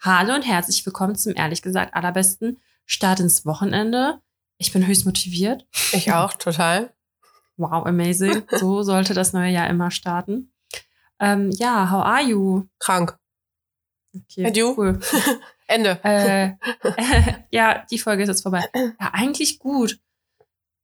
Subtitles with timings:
[0.00, 4.20] Hallo und herzlich willkommen zum ehrlich gesagt allerbesten Start ins Wochenende.
[4.56, 5.66] Ich bin höchst motiviert.
[5.92, 6.94] Ich auch, total.
[7.56, 8.44] Wow, amazing.
[8.50, 10.52] So sollte das neue Jahr immer starten.
[11.18, 12.68] Ähm, ja, how are you?
[12.78, 13.18] Krank.
[14.14, 14.74] Okay, And you?
[14.76, 15.00] cool.
[15.66, 15.98] Ende.
[16.04, 16.52] Äh,
[17.50, 18.64] ja, die Folge ist jetzt vorbei.
[18.74, 19.98] Ja, eigentlich gut.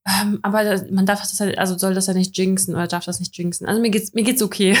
[0.07, 3.19] Ähm, aber man darf das halt, also soll das ja nicht jinxen oder darf das
[3.19, 3.67] nicht jinxen.
[3.67, 4.77] Also mir geht's, mir geht's okay.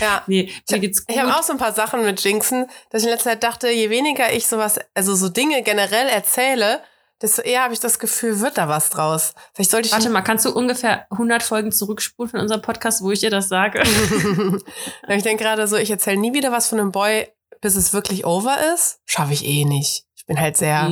[0.00, 0.22] Ja.
[0.26, 1.16] nee, mir geht's gut.
[1.16, 3.70] Ich habe auch so ein paar Sachen mit Jinxen, dass ich in letzter Zeit dachte,
[3.70, 6.82] je weniger ich sowas, also so Dinge generell erzähle,
[7.22, 9.32] desto eher habe ich das Gefühl, wird da was draus.
[9.54, 9.92] Vielleicht sollte ich.
[9.92, 13.48] Warte mal, kannst du ungefähr 100 Folgen zurückspulen von unserem Podcast, wo ich dir das
[13.48, 13.82] sage?
[15.08, 17.26] ich denke gerade so, ich erzähle nie wieder was von einem Boy,
[17.62, 19.00] bis es wirklich over ist.
[19.06, 20.04] Schaffe ich eh nicht.
[20.14, 20.90] Ich bin halt sehr,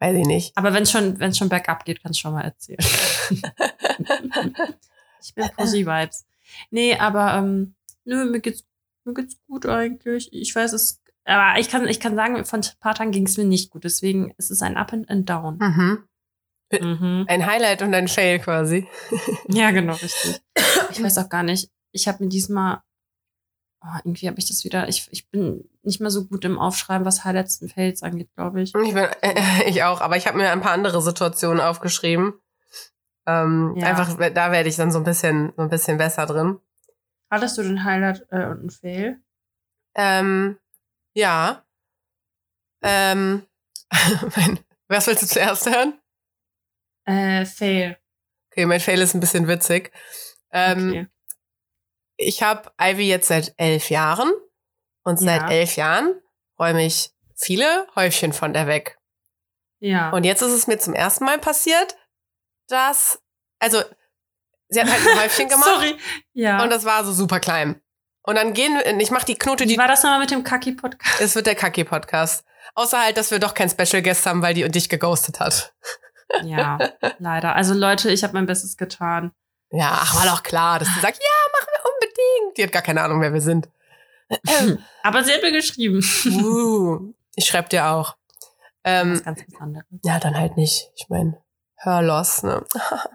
[0.00, 0.56] weiß ich nicht.
[0.56, 2.78] Aber wenn es schon, wenn's schon bergab geht, kannst du schon mal erzählen.
[5.22, 6.26] ich bin Pussy Vibes.
[6.70, 7.74] Nee, aber ähm,
[8.04, 8.64] nö, mir geht's,
[9.04, 10.32] mir geht's gut eigentlich.
[10.32, 13.36] Ich weiß es, aber ich kann, ich kann sagen, von ein paar Tagen ging es
[13.36, 13.84] mir nicht gut.
[13.84, 15.58] Deswegen ist es ein Up and, and Down.
[15.58, 16.04] Mhm.
[16.72, 17.24] Mhm.
[17.28, 18.86] Ein Highlight und ein Fail quasi.
[19.48, 20.40] Ja, genau, richtig.
[20.90, 21.70] Ich weiß auch gar nicht.
[21.92, 22.82] Ich habe mir diesmal,
[23.82, 27.04] oh, irgendwie habe ich das wieder, ich, ich bin nicht mehr so gut im Aufschreiben,
[27.06, 28.74] was Highlights und Fails angeht, glaube ich.
[28.74, 32.34] Ich, bin, äh, ich auch, aber ich habe mir ein paar andere Situationen aufgeschrieben.
[33.26, 33.88] Ähm, Ja.
[33.88, 36.58] Einfach, da werde ich dann so ein bisschen, so ein bisschen besser drin.
[37.30, 39.22] Hattest du den Highlight äh, und ein Fail?
[39.94, 40.58] Ähm,
[41.14, 41.64] ja.
[42.82, 43.46] Ähm,
[44.88, 46.00] was willst du zuerst hören?
[47.04, 47.98] Äh, Fail.
[48.50, 49.92] Okay, mein Fail ist ein bisschen witzig.
[50.52, 51.06] Ähm, Okay.
[52.22, 54.30] Ich habe Ivy jetzt seit elf Jahren
[55.04, 55.50] und seit Ja.
[55.50, 56.20] elf Jahren
[56.58, 58.98] räume ich viele Häufchen von der weg.
[59.78, 60.10] Ja.
[60.10, 61.96] Und jetzt ist es mir zum ersten Mal passiert,
[62.68, 63.22] dass,
[63.58, 63.82] also,
[64.68, 65.96] sie hat halt ein Häufchen gemacht Sorry.
[66.34, 66.62] Ja.
[66.62, 67.80] und das war so super klein.
[68.22, 71.20] Und dann gehen, ich mache die Knote, Wie die, war das nochmal mit dem Kaki-Podcast?
[71.22, 72.44] es wird der Kaki-Podcast.
[72.74, 75.74] Außer halt, dass wir doch kein Special Guest haben, weil die dich geghostet hat.
[76.44, 76.78] Ja,
[77.18, 77.56] leider.
[77.56, 79.32] Also Leute, ich habe mein Bestes getan.
[79.70, 81.22] Ja, ach, war doch klar, dass sie sagt, ja,
[81.52, 81.59] wir.
[82.56, 83.68] Die hat gar keine Ahnung, wer wir sind.
[85.02, 86.04] Aber sie hat mir geschrieben.
[86.26, 88.16] uh, ich schreib dir auch.
[88.84, 89.86] Ähm, Was ganz was anderes.
[90.04, 90.90] Ja, dann halt nicht.
[90.94, 91.38] Ich meine,
[91.76, 92.64] Hörloss, ne?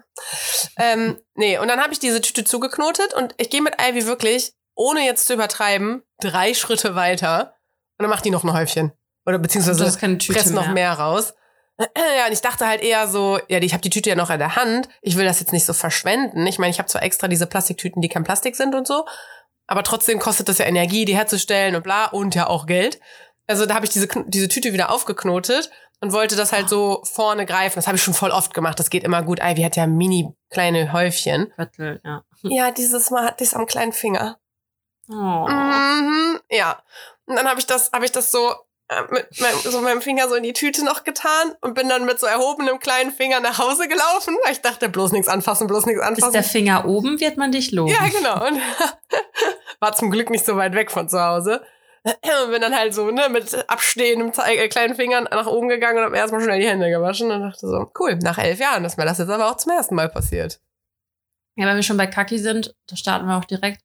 [0.78, 4.52] ähm, nee, und dann habe ich diese Tüte zugeknotet und ich gehe mit Ivy wirklich,
[4.74, 7.54] ohne jetzt zu übertreiben, drei Schritte weiter
[7.98, 8.92] und dann macht die noch ein Häufchen.
[9.24, 9.84] Oder beziehungsweise
[10.18, 11.34] presst noch mehr raus.
[11.78, 14.38] Ja, und ich dachte halt eher so, ja, ich habe die Tüte ja noch in
[14.38, 14.88] der Hand.
[15.02, 16.46] Ich will das jetzt nicht so verschwenden.
[16.46, 19.04] Ich meine, ich habe zwar extra diese Plastiktüten, die kein Plastik sind und so,
[19.66, 23.00] aber trotzdem kostet das ja Energie, die herzustellen und bla und ja auch Geld.
[23.46, 25.70] Also da habe ich diese, diese Tüte wieder aufgeknotet
[26.00, 27.76] und wollte das halt so vorne greifen.
[27.76, 28.78] Das habe ich schon voll oft gemacht.
[28.78, 29.40] Das geht immer gut.
[29.42, 31.52] Ivy hat ja mini kleine Häufchen.
[31.54, 32.22] Viertel, ja.
[32.42, 34.38] Ja, dieses Mal hatte ich es am kleinen Finger.
[35.08, 35.46] Oh.
[35.48, 36.82] Mhm, ja.
[37.26, 38.52] Und dann habe ich das, habe ich das so
[39.10, 42.20] mit meinem, so meinem Finger so in die Tüte noch getan und bin dann mit
[42.20, 46.00] so erhobenem kleinen Finger nach Hause gelaufen, weil ich dachte, bloß nichts anfassen, bloß nichts
[46.00, 46.32] Ist anfassen.
[46.32, 47.92] der Finger oben, wird man dich loben.
[47.92, 48.46] ja, genau.
[48.46, 48.60] Und
[49.80, 51.62] war zum Glück nicht so weit weg von zu Hause.
[52.04, 56.04] Und bin dann halt so, ne, mit abstehendem äh, kleinen Fingern nach oben gegangen und
[56.04, 58.96] hab mir erstmal schnell die Hände gewaschen und dachte so, cool, nach elf Jahren ist
[58.96, 60.60] mir das jetzt aber auch zum ersten Mal passiert.
[61.56, 63.80] Ja, wenn wir schon bei Kaki sind, da starten wir auch direkt.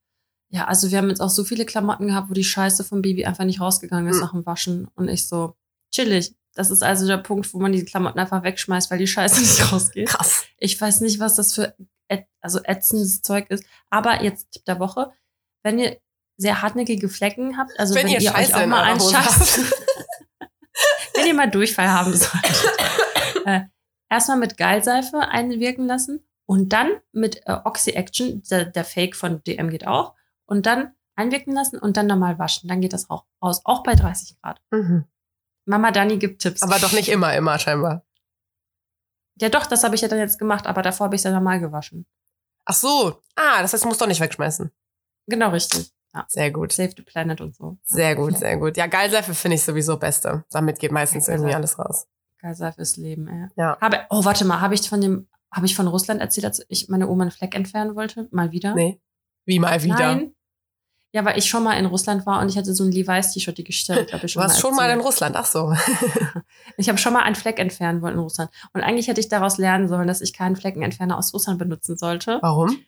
[0.53, 3.25] Ja, also wir haben jetzt auch so viele Klamotten gehabt, wo die Scheiße vom Baby
[3.25, 4.21] einfach nicht rausgegangen ist Mhm.
[4.21, 4.87] nach dem Waschen.
[4.95, 5.55] Und ich so,
[5.93, 6.35] chillig.
[6.53, 9.71] Das ist also der Punkt, wo man die Klamotten einfach wegschmeißt, weil die Scheiße nicht
[9.71, 10.09] rausgeht.
[10.09, 10.43] Krass.
[10.57, 11.73] Ich weiß nicht, was das für
[12.41, 13.63] also ätzendes Zeug ist.
[13.89, 15.11] Aber jetzt Tipp der Woche,
[15.63, 15.97] wenn ihr
[16.37, 19.59] sehr hartnäckige Flecken habt, also wenn, Wenn ihr ihr, euch auch mal einschafft,
[21.13, 22.65] wenn ihr mal Durchfall haben solltet,
[23.45, 23.61] äh,
[24.09, 29.41] erstmal mit Geilseife einwirken lassen und dann mit äh, Oxy Action, der, der Fake von
[29.43, 30.15] DM geht auch,
[30.51, 32.67] und dann einwirken lassen und dann nochmal waschen.
[32.67, 34.61] Dann geht das auch aus, auch bei 30 Grad.
[34.71, 35.05] Mhm.
[35.65, 36.61] Mama Dani gibt Tipps.
[36.61, 38.05] Aber doch nicht immer, immer scheinbar.
[39.39, 41.31] ja, doch, das habe ich ja dann jetzt gemacht, aber davor habe ich es ja
[41.31, 42.05] normal gewaschen.
[42.65, 43.21] Ach so.
[43.35, 44.71] Ah, das heißt, du musst doch nicht wegschmeißen.
[45.27, 45.91] Genau richtig.
[46.13, 46.25] Ja.
[46.27, 46.73] Sehr gut.
[46.73, 47.77] Save the Planet und so.
[47.83, 48.75] Sehr gut, sehr gut.
[48.75, 50.43] Ja, Geilseife finde ich sowieso beste.
[50.51, 51.79] Damit geht meistens Ja, irgendwie Geilseife.
[51.79, 52.07] alles raus.
[52.39, 53.47] Geilseife ist Leben, ey.
[53.55, 53.77] Ja.
[53.79, 56.89] Habe, oh, warte mal, habe ich von dem, habe ich von Russland erzählt, als ich
[56.89, 58.27] meine Oma einen Fleck entfernen wollte?
[58.31, 58.75] Mal wieder?
[58.75, 58.99] Nee.
[59.45, 59.95] Wie mal wieder.
[60.15, 60.35] Nein.
[61.13, 63.65] Ja, weil ich schon mal in Russland war und ich hatte so ein Levi's-T-Shirt, die
[63.65, 65.01] Geschichte, glaube ich, Du schon warst schon mal in.
[65.01, 65.73] Russland, ach so.
[66.77, 68.49] Ich habe schon mal einen Fleck entfernen wollen in Russland.
[68.73, 72.39] Und eigentlich hätte ich daraus lernen sollen, dass ich keinen Fleckenentferner aus Russland benutzen sollte.
[72.41, 72.79] Warum?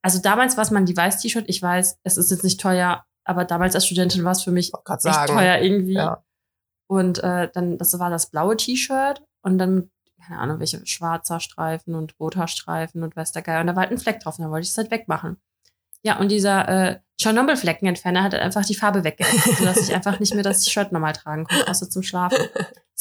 [0.00, 1.44] Also damals war es mein Levi's-T-Shirt.
[1.48, 4.72] Ich weiß, es ist jetzt nicht teuer, aber damals als Studentin war es für mich
[4.72, 5.32] echt sagen.
[5.34, 5.94] teuer irgendwie.
[5.94, 6.22] Ja.
[6.86, 9.90] Und äh, dann, das war das blaue T-Shirt und dann
[10.26, 13.60] keine Ahnung, welche schwarzer Streifen und roter Streifen und weiß der Geier.
[13.60, 15.40] Und da war halt ein Fleck drauf und dann wollte ich es halt wegmachen.
[16.02, 20.42] Ja, und dieser äh, Tschernobyl-Fleckenentferner hat einfach die Farbe weggeätzt, sodass ich einfach nicht mehr
[20.42, 22.38] das Shirt normal tragen konnte, außer zum Schlafen.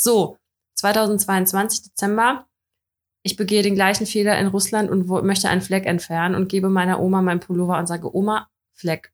[0.01, 0.37] So,
[0.75, 2.47] 2022 Dezember.
[3.21, 6.69] Ich begehe den gleichen Fehler in Russland und wo, möchte einen Fleck entfernen und gebe
[6.69, 9.11] meiner Oma meinen Pullover und sage, Oma, Fleck,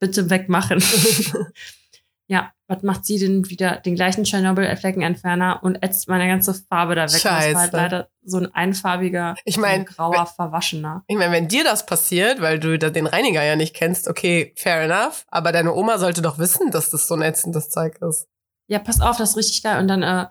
[0.00, 0.82] bitte wegmachen.
[2.28, 3.76] ja, was macht sie denn wieder?
[3.76, 7.20] Den gleichen Tschernobyl-Fleckenentferner und ätzt meine ganze Farbe da weg.
[7.20, 7.52] Scheiße.
[7.52, 11.04] Das war halt leider so ein einfarbiger, Ich mein, so ein grauer, verwaschener.
[11.06, 14.82] Ich meine, wenn dir das passiert, weil du den Reiniger ja nicht kennst, okay, fair
[14.82, 15.24] enough.
[15.28, 18.26] Aber deine Oma sollte doch wissen, dass das so ein ätzendes Zeug ist.
[18.66, 19.78] Ja, pass auf, das ist richtig geil.
[19.78, 20.26] Und dann, äh,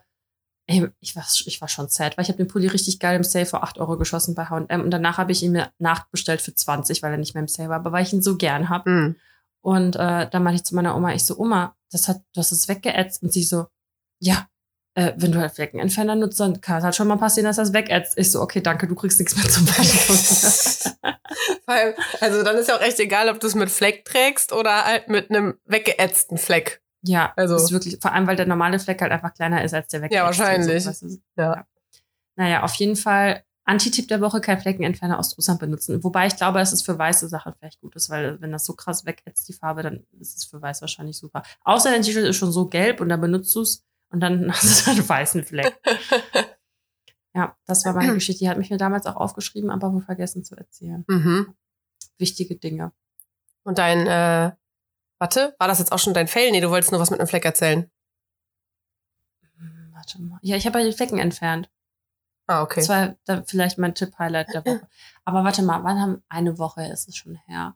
[0.68, 3.24] ey, ich war, ich war schon sad, weil ich habe den Pulli richtig geil im
[3.24, 6.54] Sale für 8 Euro geschossen bei H&M und danach habe ich ihn mir nachbestellt für
[6.54, 8.86] 20, weil er nicht mehr im Sale war, aber weil ich ihn so gern hab.
[8.86, 9.16] Hm.
[9.66, 12.68] Und äh, dann meinte ich zu meiner Oma, ich so, Oma, das hat, das ist
[12.68, 13.24] weggeätzt.
[13.24, 13.66] Und sie so,
[14.22, 14.48] ja,
[14.94, 17.74] äh, wenn du halt Fleckenentferner nutzt, dann kann es halt schon mal passieren, dass das
[17.74, 18.16] wegätzt.
[18.16, 20.94] Ich so, okay, danke, du kriegst nichts mehr zum Waschen.
[21.66, 24.86] Allem, also dann ist ja auch echt egal, ob du es mit Fleck trägst oder
[24.86, 26.84] halt mit einem weggeätzten Fleck.
[27.02, 29.88] ja, Also- ist wirklich, vor allem, weil der normale Fleck halt einfach kleiner ist als
[29.88, 30.16] der weggeätzte.
[30.18, 30.84] Ja, wahrscheinlich.
[30.84, 31.66] So, weißt du, Ja.
[32.36, 36.04] Naja, auf jeden Fall Anti-Tipp der Woche, kein Fleckenentferner aus Russland benutzen.
[36.04, 38.74] Wobei ich glaube, dass es für weiße Sachen vielleicht gut ist, weil wenn das so
[38.74, 41.44] krass wegätzt, die Farbe, dann ist es für weiß wahrscheinlich super.
[41.64, 44.86] Außer dein T-Shirt ist schon so gelb und dann benutzt du es und dann hast
[44.86, 45.76] du einen weißen Fleck.
[47.34, 48.46] Ja, das war meine Geschichte.
[48.46, 51.04] Die hat mich mir damals auch aufgeschrieben, aber wohl vergessen zu erzählen.
[51.08, 51.54] Mhm.
[52.18, 52.94] Wichtige Dinge.
[53.64, 54.52] Und dein, äh,
[55.20, 56.52] warte, war das jetzt auch schon dein Fail?
[56.52, 57.92] Nee, du wolltest nur was mit einem Fleck erzählen.
[59.58, 60.40] Hm, Warte mal.
[60.44, 61.70] Ja, ich habe ja die Flecken entfernt.
[62.48, 62.82] Ah, okay.
[62.82, 64.88] Das war dann vielleicht mein Tipp-Highlight der Woche.
[65.24, 67.76] Aber warte mal, wann haben eine Woche ist es schon her?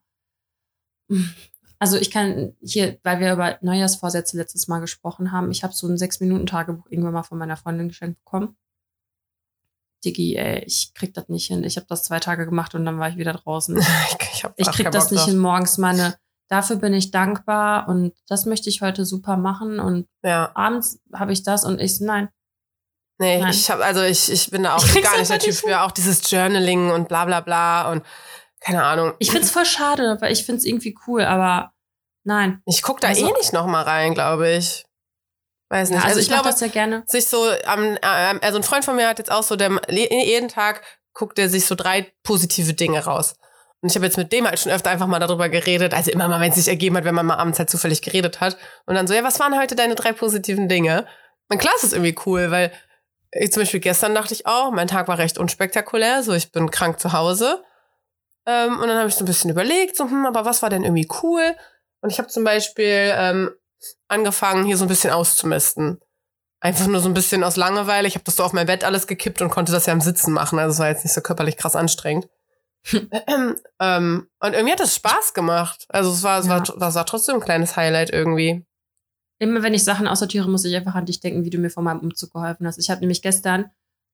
[1.80, 5.88] Also ich kann hier, weil wir über Neujahrsvorsätze letztes Mal gesprochen haben, ich habe so
[5.88, 8.58] ein Sechs-Minuten-Tagebuch irgendwann mal von meiner Freundin geschenkt bekommen.
[10.06, 11.64] Digi, ey, ich krieg das nicht hin.
[11.64, 13.76] Ich habe das zwei Tage gemacht und dann war ich wieder draußen.
[14.34, 16.16] Ich, hab Ich krieg das nicht hin, morgens meine.
[16.48, 20.52] Dafür bin ich dankbar und das möchte ich heute super machen und Ja.
[20.56, 22.30] abends habe ich das und ich so, nein.
[23.22, 23.52] Nee, Nein.
[23.52, 25.92] ich habe also ich, ich bin da auch Ich gar nicht der Typ für auch
[25.92, 28.04] dieses Journaling und bla bla bla und
[28.62, 29.14] keine Ahnung.
[29.20, 31.74] Ich find's voll schade, weil ich find's irgendwie cool, aber
[32.24, 32.62] nein.
[32.66, 34.86] Ich guck da Also- eh nicht noch mal rein, glaube ich.
[35.72, 36.02] Weiß nicht.
[36.02, 37.04] Ja, also, ich, glaube, glaube das ja gerne.
[37.06, 40.82] sich so am, also ein Freund von mir hat jetzt auch so, der jeden Tag
[41.14, 43.36] guckt er sich so drei positive Dinge raus.
[43.82, 46.28] Und ich habe jetzt mit dem halt schon öfter einfach mal darüber geredet, also immer
[46.28, 48.58] mal, wenn es sich ergeben hat, wenn man mal abends halt zufällig geredet hat.
[48.88, 51.06] Und dann so, ja, was waren heute deine drei positiven Dinge?
[51.50, 52.72] Und klar ist es irgendwie cool, weil
[53.32, 56.72] ich, zum Beispiel gestern dachte ich auch, mein Tag war recht unspektakulär, so ich bin
[56.72, 57.64] krank zu Hause.
[58.46, 60.84] Ähm, und dann habe ich so ein bisschen überlegt, so, hm, aber was war denn
[60.84, 61.56] irgendwie cool?
[62.02, 63.52] Und ich habe zum Beispiel ähm,
[64.08, 66.00] angefangen, hier so ein bisschen auszumisten.
[66.62, 68.08] Einfach nur so ein bisschen aus Langeweile.
[68.08, 70.34] Ich habe das so auf mein Bett alles gekippt und konnte das ja im Sitzen
[70.34, 70.60] machen.
[70.60, 72.28] Also es war jetzt nicht so körperlich krass anstrengend.
[73.80, 75.86] ähm, und irgendwie hat das Spaß gemacht.
[75.90, 76.74] Also es war, es war, Ja.
[76.78, 78.66] das war trotzdem ein kleines Highlight irgendwie.
[79.40, 81.84] Immer wenn ich Sachen aussortiere, muss ich einfach an dich denken, wie du mir vor
[81.84, 82.78] meinem Umzug geholfen hast.
[82.78, 83.72] Ich habe nämlich gestern,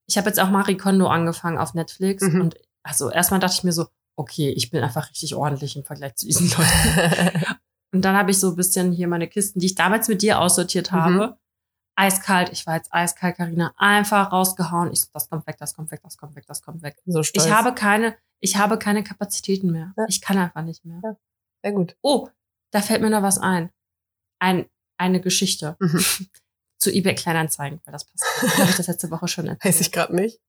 [0.07, 2.41] ich habe jetzt auch Marie Kondo angefangen auf Netflix Mhm.
[2.41, 6.15] und also erstmal dachte ich mir so, okay, ich bin einfach richtig ordentlich im Vergleich
[6.15, 7.45] zu diesen Leuten.
[7.91, 10.39] Und dann habe ich so ein bisschen hier meine Kisten, die ich damals mit dir
[10.39, 10.95] aussortiert Mhm.
[10.95, 11.37] habe.
[11.97, 14.91] Eiskalt, ich war jetzt eiskalt, Karina, einfach rausgehauen.
[14.91, 16.97] Ich so, das kommt weg, das kommt weg, das kommt weg, das kommt weg.
[17.05, 17.45] so stolz.
[17.45, 19.93] Ich habe keine, ich habe keine Kapazitäten mehr.
[19.97, 20.05] Ja.
[20.09, 20.99] Ich kann einfach nicht mehr.
[21.03, 21.15] Ja.
[21.63, 21.95] Sehr gut.
[22.01, 22.27] Oh,
[22.71, 23.69] da fällt mir noch was ein.
[24.39, 24.65] Ein,
[24.97, 26.03] eine Geschichte Mhm.
[26.77, 28.57] zu eBay Kleinanzeigen, weil das passt.
[28.59, 29.65] Habe ich das letzte Woche schon erzählt.
[29.73, 30.39] Weiß ich gerade nicht.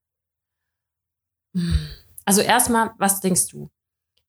[2.25, 3.71] Also erstmal, was denkst du?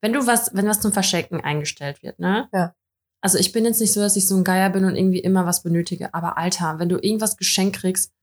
[0.02, 2.48] Wenn du was, wenn was zum Verschenken eingestellt wird, ne?
[2.54, 2.76] Ja.
[3.22, 5.46] Also ich bin jetzt nicht so, dass ich so ein Geier bin und irgendwie immer
[5.46, 6.14] was benötige.
[6.14, 8.14] Aber Alter, wenn du irgendwas geschenkt kriegst,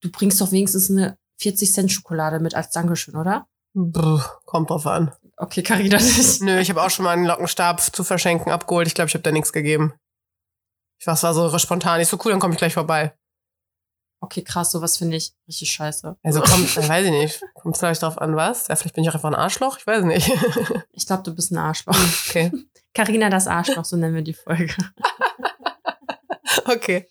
[0.00, 3.46] du bringst doch wenigstens eine 40 Cent Schokolade mit als Dankeschön, oder?
[3.74, 5.12] Brr, kommt drauf an.
[5.36, 5.98] Okay, Carina.
[6.40, 8.88] Nö, ich habe auch schon mal einen Lockenstab zu verschenken abgeholt.
[8.88, 9.92] Ich glaube, ich habe da nichts gegeben.
[11.00, 12.00] Ich war, es war so spontan.
[12.00, 13.14] Ich so cool, dann komme ich gleich vorbei.
[14.22, 16.14] Okay, krass, sowas finde ich richtig scheiße.
[16.22, 17.42] Also kommt, äh, weiß ich nicht.
[17.54, 18.68] Kommt vielleicht drauf an, was?
[18.68, 19.78] Ja, vielleicht bin ich auch einfach ein Arschloch.
[19.78, 20.30] Ich weiß nicht.
[20.92, 21.96] Ich glaube, du bist ein Arschloch.
[22.28, 22.52] okay.
[22.94, 24.74] Carina das Arschloch, so nennen wir die Folge.
[26.66, 27.08] Okay.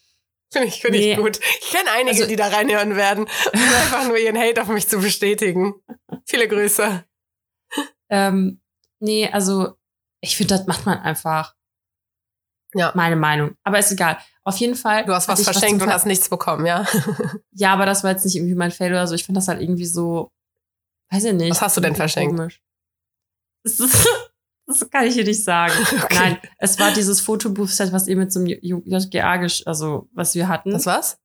[0.51, 1.11] Finde ich, find Nee.
[1.13, 1.39] ich gut.
[1.61, 4.87] Ich kenne einige, Also- die da reinhören werden, um einfach nur ihren Hate auf mich
[4.87, 5.73] zu bestätigen.
[6.25, 7.03] Viele Grüße.
[8.09, 8.61] Ähm,
[8.99, 9.75] nee, also
[10.21, 11.55] ich finde, das macht man einfach.
[12.73, 12.91] Ja.
[12.95, 13.55] Meine Meinung.
[13.63, 14.17] Aber ist egal.
[14.43, 15.05] Auf jeden Fall.
[15.05, 16.85] Du hast was verschenkt zum und hast nichts bekommen, ja?
[17.51, 19.15] Ja, aber das war jetzt nicht irgendwie mein Fail oder so.
[19.15, 20.31] Ich finde das halt irgendwie so,
[21.11, 21.51] weiß ich nicht.
[21.51, 22.35] Was hast du denn verschenkt?
[22.35, 22.61] Komisch.
[23.63, 24.07] Das, ist,
[24.67, 25.73] das kann ich hier nicht sagen.
[26.03, 26.15] Okay.
[26.15, 29.31] Nein, es war dieses Fotobooth-Set, was ihr mit zum J- JGA,
[29.65, 30.71] also was wir hatten.
[30.71, 31.19] Das was?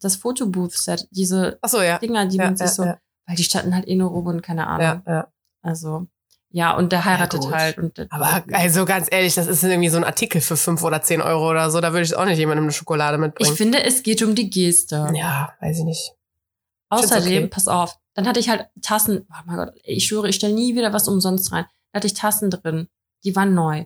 [0.00, 1.98] das Fotobooth-Set, diese so, ja.
[1.98, 4.42] Dinger, die ja, man sich ja, so, weil die standen halt eh nur rum und
[4.42, 5.02] keine Ahnung.
[5.06, 5.32] ja, ja.
[5.62, 6.06] Also,
[6.50, 7.52] Ja, und der heiratet gut.
[7.52, 7.78] halt.
[7.78, 11.20] Und Aber also ganz ehrlich, das ist irgendwie so ein Artikel für fünf oder zehn
[11.20, 11.80] Euro oder so.
[11.80, 13.56] Da würde ich auch nicht jemandem eine Schokolade ich mitbringen.
[13.56, 15.08] finde, es geht um die Geste.
[15.14, 16.12] ja, weiß ich nicht.
[16.90, 17.46] Außerdem, okay.
[17.48, 20.74] pass auf, dann hatte ich halt Tassen, oh mein Gott, ich schwöre, ich stelle nie
[20.74, 21.66] wieder was umsonst rein.
[21.92, 22.88] Da hatte ich Tassen drin,
[23.24, 23.84] die waren neu.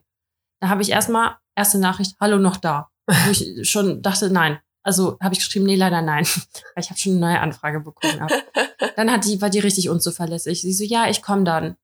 [0.61, 2.91] Da habe ich erstmal, erste Nachricht, hallo noch da.
[3.07, 4.61] Wo ich schon dachte, nein.
[4.85, 6.25] Also habe ich geschrieben, nee, leider nein.
[6.75, 8.27] Weil ich habe schon eine neue Anfrage bekommen.
[8.97, 10.63] Dann hat die, war die richtig unzuverlässig.
[10.63, 11.77] Sie so, ja, ich komme dann.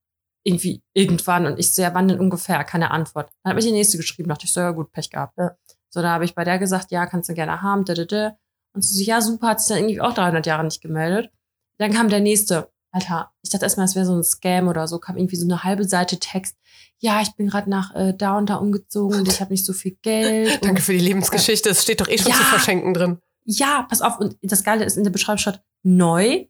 [0.49, 1.47] Irgendwie, irgendwann.
[1.47, 2.65] Und ich so, ja, wann denn ungefähr?
[2.65, 3.31] Keine Antwort.
[3.43, 5.37] Dann habe ich die nächste geschrieben, dachte ich so, ja gut, Pech gehabt.
[5.39, 5.57] Ja.
[5.91, 8.37] So, da habe ich bei der gesagt, ja, kannst du gerne haben, da, da, da.
[8.75, 11.31] Und sie so, ja, super, hat sich dann irgendwie auch 300 Jahre nicht gemeldet.
[11.79, 12.71] Dann kam der nächste.
[12.91, 14.99] Alter, ich dachte erstmal, es wäre so ein Scam oder so.
[14.99, 16.57] Kam irgendwie so eine halbe Seite Text.
[16.99, 19.73] Ja, ich bin gerade nach äh, da und da umgezogen und ich habe nicht so
[19.75, 20.65] viel Geld.
[20.65, 21.69] Danke für die Lebensgeschichte.
[21.69, 22.37] Es steht doch eh schon Ja.
[22.39, 23.19] zu verschenken drin.
[23.45, 24.19] ja, pass auf.
[24.19, 26.47] Und das Geile ist in der Beschreibung statt neu,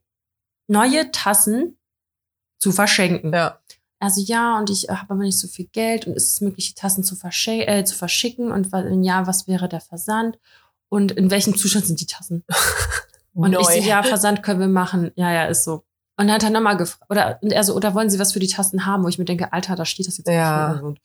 [0.68, 1.76] neue Tassen
[2.60, 3.32] zu verschenken.
[3.32, 3.57] Ja.
[4.00, 6.80] Also ja, und ich habe aber nicht so viel Geld und ist es möglich, die
[6.80, 10.38] Tassen zu, äh, zu verschicken und wenn ja, was wäre der Versand
[10.88, 12.44] und in welchem Zustand sind die Tassen?
[13.34, 13.60] Und Neu.
[13.60, 15.12] ich so, ja, Versand können wir machen.
[15.14, 15.84] Ja, ja, ist so.
[16.16, 18.40] Und dann hat er nochmal gefragt, oder, und er so, oder wollen Sie was für
[18.40, 19.04] die Tassen haben?
[19.04, 20.72] Wo ich mir denke, Alter, da steht das jetzt Ja.
[20.82, 20.98] Und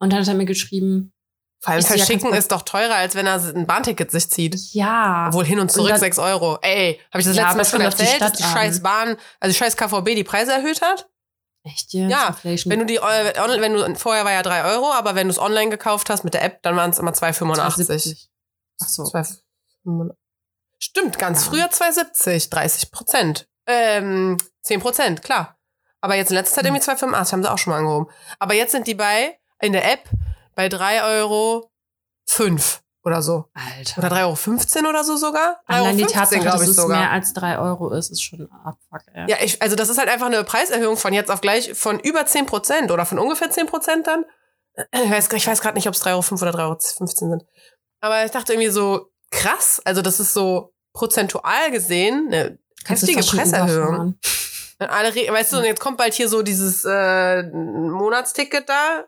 [0.00, 1.12] und dann hat er mir geschrieben,
[1.60, 4.56] Vor allem ja, verschicken ist doch teurer, als wenn er ein Bahnticket sich zieht.
[4.72, 5.26] ja.
[5.28, 6.58] Obwohl hin und zurück dann- sechs Euro.
[6.62, 9.54] Ey, habe ich das Ja, letzte Mal schon erzählt, dass die scheiß Bahn, also die
[9.58, 11.08] scheiß KVB die Preise erhöht hat?
[11.64, 12.10] Echt jetzt?
[12.10, 12.70] Ja, Inflation.
[12.72, 15.38] Wenn du die, äh, wenn du, vorher war ja drei Euro, aber wenn du es
[15.38, 17.86] online gekauft hast mit der App, dann waren es immer 2,85.
[17.88, 18.28] 2,70.
[18.82, 19.02] Ach so.
[19.04, 20.14] 2,85.
[20.78, 21.50] Stimmt, ganz Ja.
[21.50, 23.48] früher 2,70, 30 Prozent.
[23.66, 25.56] Ähm, 10 Prozent, klar.
[26.00, 26.74] Aber jetzt in letzter Zeit Hm.
[26.74, 28.10] irgendwie 2,85, haben sie auch schon mal angehoben.
[28.40, 30.08] Aber jetzt sind die bei, in der App,
[30.56, 31.70] bei 3 Euro
[32.26, 33.46] 5 oder so.
[33.54, 33.98] Alter.
[33.98, 35.60] Oder 3,15 Euro oder so sogar?
[35.68, 36.98] 3,15 Allein die Tatsache, dass glaube ich es sogar.
[36.98, 39.28] mehr als drei Euro ist, ist schon abfuck, ey.
[39.28, 42.26] Ja, ich, also das ist halt einfach eine Preiserhöhung von jetzt auf gleich von über
[42.26, 44.24] 10 Prozent oder von ungefähr 10 Prozent dann.
[44.92, 47.44] Ich weiß, ich weiß gerade nicht, ob es 3,05 Euro oder 3,15 Euro sind.
[48.00, 53.06] Aber ich dachte irgendwie so, krass, also das ist so prozentual gesehen eine Kannst du
[53.08, 54.18] heftige Preiserhöhung.
[54.78, 59.04] alle, weißt du, und jetzt kommt bald hier so dieses äh, Monatsticket da.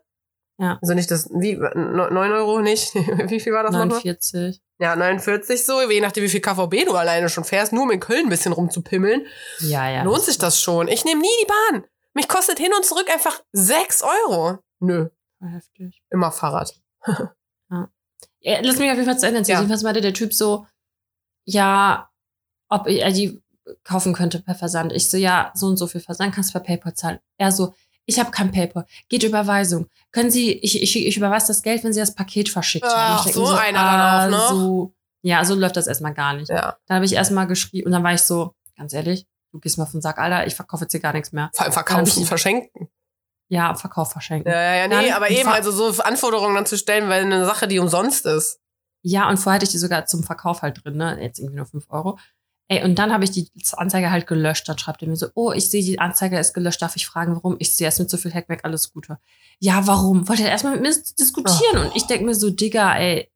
[0.59, 0.79] Ja.
[0.81, 2.95] Also nicht das, wie, 9 Euro nicht?
[2.95, 3.89] wie viel war das nochmal?
[3.89, 4.63] 49.
[4.79, 8.01] Ja, 49 so, je nachdem, wie viel KVB du alleine schon fährst, nur um in
[8.01, 9.27] Köln ein bisschen rumzupimmeln.
[9.61, 10.03] Ja, ja.
[10.03, 10.89] lohnt sich das schon.
[10.89, 11.85] Ich nehme nie die Bahn.
[12.15, 14.59] Mich kostet hin und zurück einfach 6 Euro.
[14.81, 15.09] Nö,
[15.41, 16.03] Heftig.
[16.11, 16.73] immer Fahrrad.
[18.45, 19.57] Ja, lass mich auf jeden Fall zu Ende erzählen.
[19.57, 19.61] Ja.
[19.61, 20.67] Jedenfalls meinte der Typ so,
[21.47, 22.11] ja,
[22.69, 23.43] ob er die
[23.85, 24.93] kaufen könnte per Versand.
[24.93, 27.19] Ich so, ja, so und so viel Versand kannst du per PayPal zahlen.
[27.39, 27.75] Er so,
[28.07, 28.87] ich habe kein PayPal.
[29.09, 29.89] Geht Überweisung.
[30.13, 33.19] Können Sie, ich, ich, ich überweise das Geld, wenn Sie das Paket verschickt haben.
[33.21, 34.49] Ach, so mir einer dann auch noch?
[34.51, 36.51] So, ja, so läuft das erstmal gar nicht.
[36.51, 36.77] Ja.
[36.87, 39.85] Dann habe ich erstmal geschrieben und dann war ich so, ganz ehrlich, du gehst mal
[39.85, 41.51] auf den Sack, Alter, ich verkaufe jetzt hier gar nichts mehr.
[41.57, 42.89] Hab verkaufen, ich- verschenken.
[43.49, 44.51] Ja, Verkauf verschenken.
[44.51, 47.25] Ja, ja, ja, nee, Dann- aber eben, Ver- also so Anforderungen dann zu stellen, weil
[47.25, 48.59] eine Sache, die umsonst ist.
[49.03, 51.19] Ja, und vorher hatte ich die sogar zum Verkauf halt drin, ne?
[51.21, 52.19] Jetzt irgendwie nur 5 Euro.
[52.69, 54.69] Ey, und dann habe ich die Anzeige halt gelöscht.
[54.69, 56.81] Dann schreibt er mir so, oh, ich sehe, die Anzeige ist gelöscht.
[56.81, 57.57] Darf ich fragen, warum?
[57.59, 59.19] Ich sehe erst mit so viel Hackback alles Gute.
[59.59, 60.27] Ja, warum?
[60.29, 61.85] Wollte er erstmal mit mir diskutieren.
[61.85, 63.31] Und ich denke mir so, Digga, ey,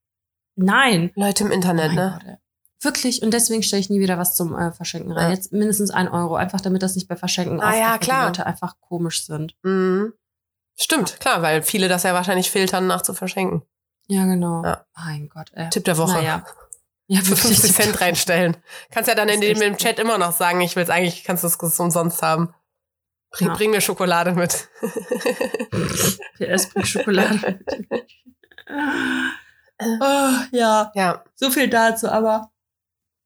[0.56, 1.11] nein.
[1.14, 2.18] Leute im Internet, Mein ne?
[2.25, 2.38] Gott.
[2.80, 3.23] Wirklich.
[3.23, 5.25] Und deswegen stelle ich nie wieder was zum äh, Verschenken rein.
[5.25, 5.35] Ja.
[5.35, 6.37] Jetzt mindestens ein Euro.
[6.37, 8.23] Einfach damit das nicht bei Verschenken Ah, ja, klar.
[8.23, 9.56] die Leute einfach komisch sind.
[9.62, 10.12] Mhm.
[10.80, 13.62] Stimmt, klar, weil viele das ja wahrscheinlich filtern, nach zu verschenken.
[14.06, 14.62] Ja, genau.
[14.64, 14.87] Ja.
[14.97, 15.68] Mein Gott, ey.
[15.70, 16.12] Tipp der Woche.
[16.14, 16.47] Naja.
[17.10, 17.58] Ja, Für wirklich.
[17.58, 18.56] 50 Cent reinstellen.
[18.90, 21.42] Kannst ja dann in dem, im Chat immer noch sagen, ich will es eigentlich, kannst
[21.42, 22.54] du es umsonst haben.
[23.30, 23.54] Bring, Ja.
[23.54, 24.68] bring mir Schokolade mit.
[26.38, 27.60] PS bringt Schokolade.
[29.80, 31.24] oh, ja, ja.
[31.34, 32.50] so viel dazu, aber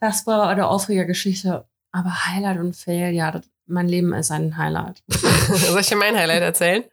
[0.00, 1.66] das war eine Aufregergeschichte.
[1.92, 5.02] Aber Highlight und Fail, ja, das, mein Leben ist ein Highlight.
[5.08, 6.84] Soll ich dir mein Highlight erzählen?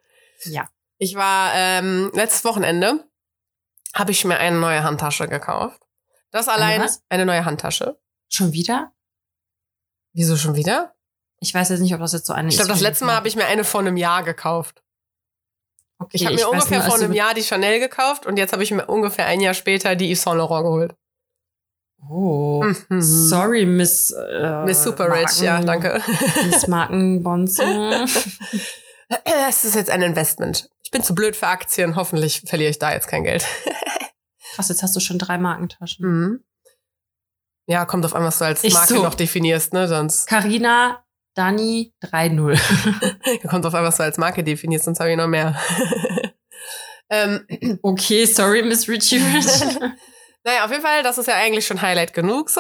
[0.46, 0.68] Ja.
[0.98, 3.06] Ich war ähm, letztes Wochenende,
[3.94, 5.82] habe ich mir eine neue Handtasche gekauft.
[6.32, 7.02] Das allein was?
[7.10, 8.00] eine neue Handtasche.
[8.32, 8.92] Schon wieder?
[10.14, 10.94] Wieso schon wieder?
[11.40, 13.28] Ich weiß jetzt nicht, ob das jetzt so eine Ich glaube, das letzte Mal habe
[13.28, 14.84] ich mir eine vor einem Jahr gekauft.
[16.00, 18.52] okay, Ich habe mir weiß ungefähr nur, vor einem Jahr die Chanel gekauft und jetzt
[18.54, 20.96] habe ich mir ungefähr ein Jahr später die Yves Saint Laurent geholt.
[22.10, 23.02] Oh, Mhm.
[23.02, 24.12] sorry, Miss.
[24.12, 26.02] Äh, Miss Super Rich, ja, danke.
[26.50, 28.06] Miss Markenbonze.
[29.48, 30.70] Es ist jetzt ein Investment.
[30.84, 31.96] Ich bin zu blöd für Aktien.
[31.96, 33.44] Hoffentlich verliere ich da jetzt kein Geld.
[34.60, 36.06] Krass, jetzt hast du schon drei Markentaschen.
[36.06, 36.44] Mhm.
[37.66, 39.04] Ja, kommt auf einmal, was du als Ich Marke so.
[39.04, 39.88] noch definierst, ne?
[39.88, 41.02] Sonst Carina,
[41.34, 42.60] Dani, 3-0.
[43.48, 45.58] kommt auf einmal, was du als Marke definierst, sonst habe ich noch mehr.
[47.10, 47.48] ähm,
[47.84, 49.46] okay, sorry, Miss Richie Rich.
[50.44, 52.60] naja, auf jeden Fall, das ist ja eigentlich schon Highlight genug so.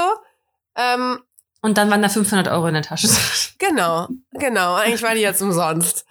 [0.77, 1.20] Ähm,
[1.62, 3.10] Und dann waren da 500 Euro in der Tasche.
[3.58, 4.75] genau, genau.
[4.75, 6.06] Eigentlich war die jetzt umsonst.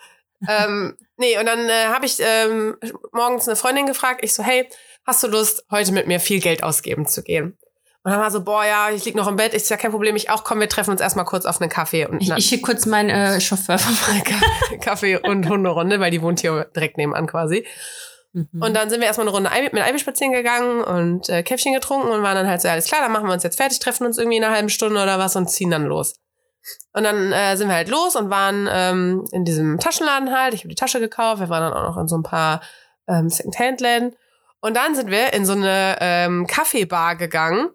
[0.47, 2.77] ähm, Nee, und dann äh, habe ich ähm,
[3.13, 4.21] morgens eine Freundin gefragt.
[4.23, 4.69] Ich so, hey,
[5.09, 7.59] hast du Lust, heute mit mir viel Geld ausgeben zu gehen?
[8.05, 9.55] Und dann war so, boah, ja, ich lieg noch im Bett.
[9.55, 10.15] Ich so, ja, kein Problem.
[10.17, 12.07] Ich auch, komm, wir treffen uns erstmal kurz auf einen Kaffee.
[12.07, 14.23] Und Ich, ich schicke kurz meinen äh, Chauffeur vorbei.
[14.81, 17.67] Kaffee und Hunderunde, weil die wohnt hier direkt nebenan quasi.
[18.33, 18.49] Mhm.
[18.61, 22.09] Und dann sind wir erstmal eine Runde mit Ivy spazieren gegangen und äh, Käffchen getrunken
[22.09, 24.07] und waren dann halt so, ja, alles klar, dann machen wir uns jetzt fertig, treffen
[24.07, 26.21] uns irgendwie in einer halben Stunde oder was und ziehen dann los.
[26.93, 30.55] Und dann äh, sind wir halt los und waren ähm, in diesem Taschenladen halt.
[30.55, 31.41] Ich habe die Tasche gekauft.
[31.41, 32.61] Wir waren dann auch noch in so ein paar
[33.09, 34.15] ähm, Second-Hand-Läden.
[34.61, 37.71] Und dann sind wir in so eine ähm, Kaffeebar gegangen.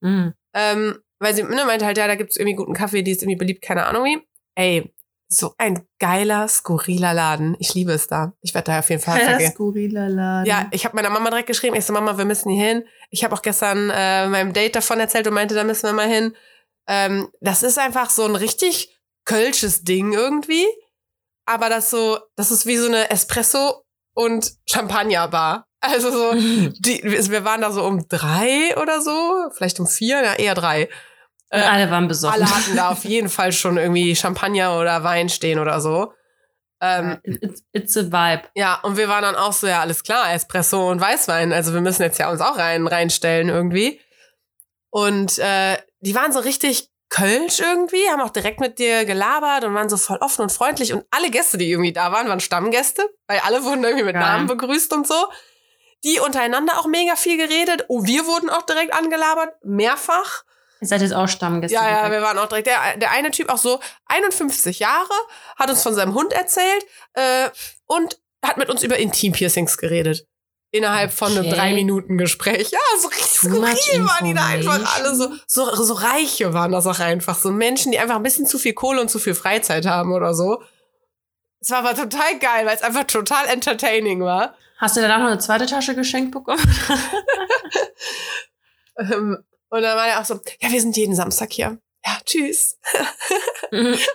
[0.00, 0.34] Mhm.
[0.54, 3.38] Ähm, weil sie ne, meinte halt, ja, da gibt's irgendwie guten Kaffee, die ist irgendwie
[3.38, 4.20] beliebt, keine Ahnung wie.
[4.54, 4.92] Ey,
[5.28, 7.56] so ein geiler, skurriler Laden.
[7.58, 8.32] Ich liebe es da.
[8.42, 9.50] Ich werde da auf jeden Fall vergehen.
[9.52, 10.46] Skurriler Laden.
[10.46, 12.84] Ja, ich habe meiner Mama direkt geschrieben, ich so, Mama, wir müssen hier hin.
[13.10, 16.08] Ich habe auch gestern äh, meinem Date davon erzählt und meinte, da müssen wir mal
[16.08, 16.36] hin.
[16.86, 20.64] Ähm, das ist einfach so ein richtig kölsches Ding irgendwie.
[21.44, 23.82] Aber das so, das ist wie so eine Espresso-
[24.14, 25.65] und Champagnerbar.
[25.80, 26.32] Also so,
[26.78, 30.88] die, wir waren da so um drei oder so, vielleicht um vier, ja, eher drei.
[31.52, 32.42] Und alle waren besoffen.
[32.42, 36.12] Alle hatten da auf jeden Fall schon irgendwie Champagner oder Wein stehen oder so.
[36.80, 38.48] Ähm, It's, it's a vibe.
[38.54, 41.52] ja, und wir waren dann auch so, ja, alles klar, Espresso und Weißwein.
[41.52, 44.00] Also wir müssen jetzt ja uns auch rein reinstellen irgendwie.
[44.90, 49.74] Und äh, die waren so richtig Kölsch irgendwie, haben auch direkt mit dir gelabert und
[49.74, 50.92] waren so voll offen und freundlich.
[50.92, 54.22] Und alle Gäste, die irgendwie da waren, waren Stammgäste, weil alle wurden irgendwie mit Geil.
[54.22, 55.14] Namen begrüßt und so.
[56.04, 57.84] Die untereinander auch mega viel geredet.
[57.88, 60.44] Oh, wir wurden auch direkt angelabert, mehrfach.
[60.80, 61.74] Ihr seid jetzt auch Stammgäste.
[61.74, 62.66] Ja, ja, wir waren auch direkt.
[62.66, 65.08] Der, der eine Typ auch so 51 Jahre,
[65.56, 66.84] hat uns von seinem Hund erzählt
[67.14, 67.48] äh,
[67.86, 70.26] und hat mit uns über Intimpiercings geredet.
[70.72, 71.54] Innerhalb von einem Okay.
[71.54, 72.70] drei Minuten Gespräch.
[72.70, 76.72] Ja, so richtig Too skurril waren die da einfach alle so, so, so reiche waren
[76.72, 77.38] das auch einfach.
[77.38, 80.34] So Menschen, die einfach ein bisschen zu viel Kohle und zu viel Freizeit haben oder
[80.34, 80.62] so.
[81.60, 84.54] Es war aber total geil, weil es einfach total entertaining war.
[84.78, 86.62] Hast du danach noch eine zweite Tasche geschenkt bekommen?
[88.98, 91.78] Ähm, und dann war er auch so, ja, wir sind jeden Samstag hier.
[92.04, 92.78] Ja, tschüss.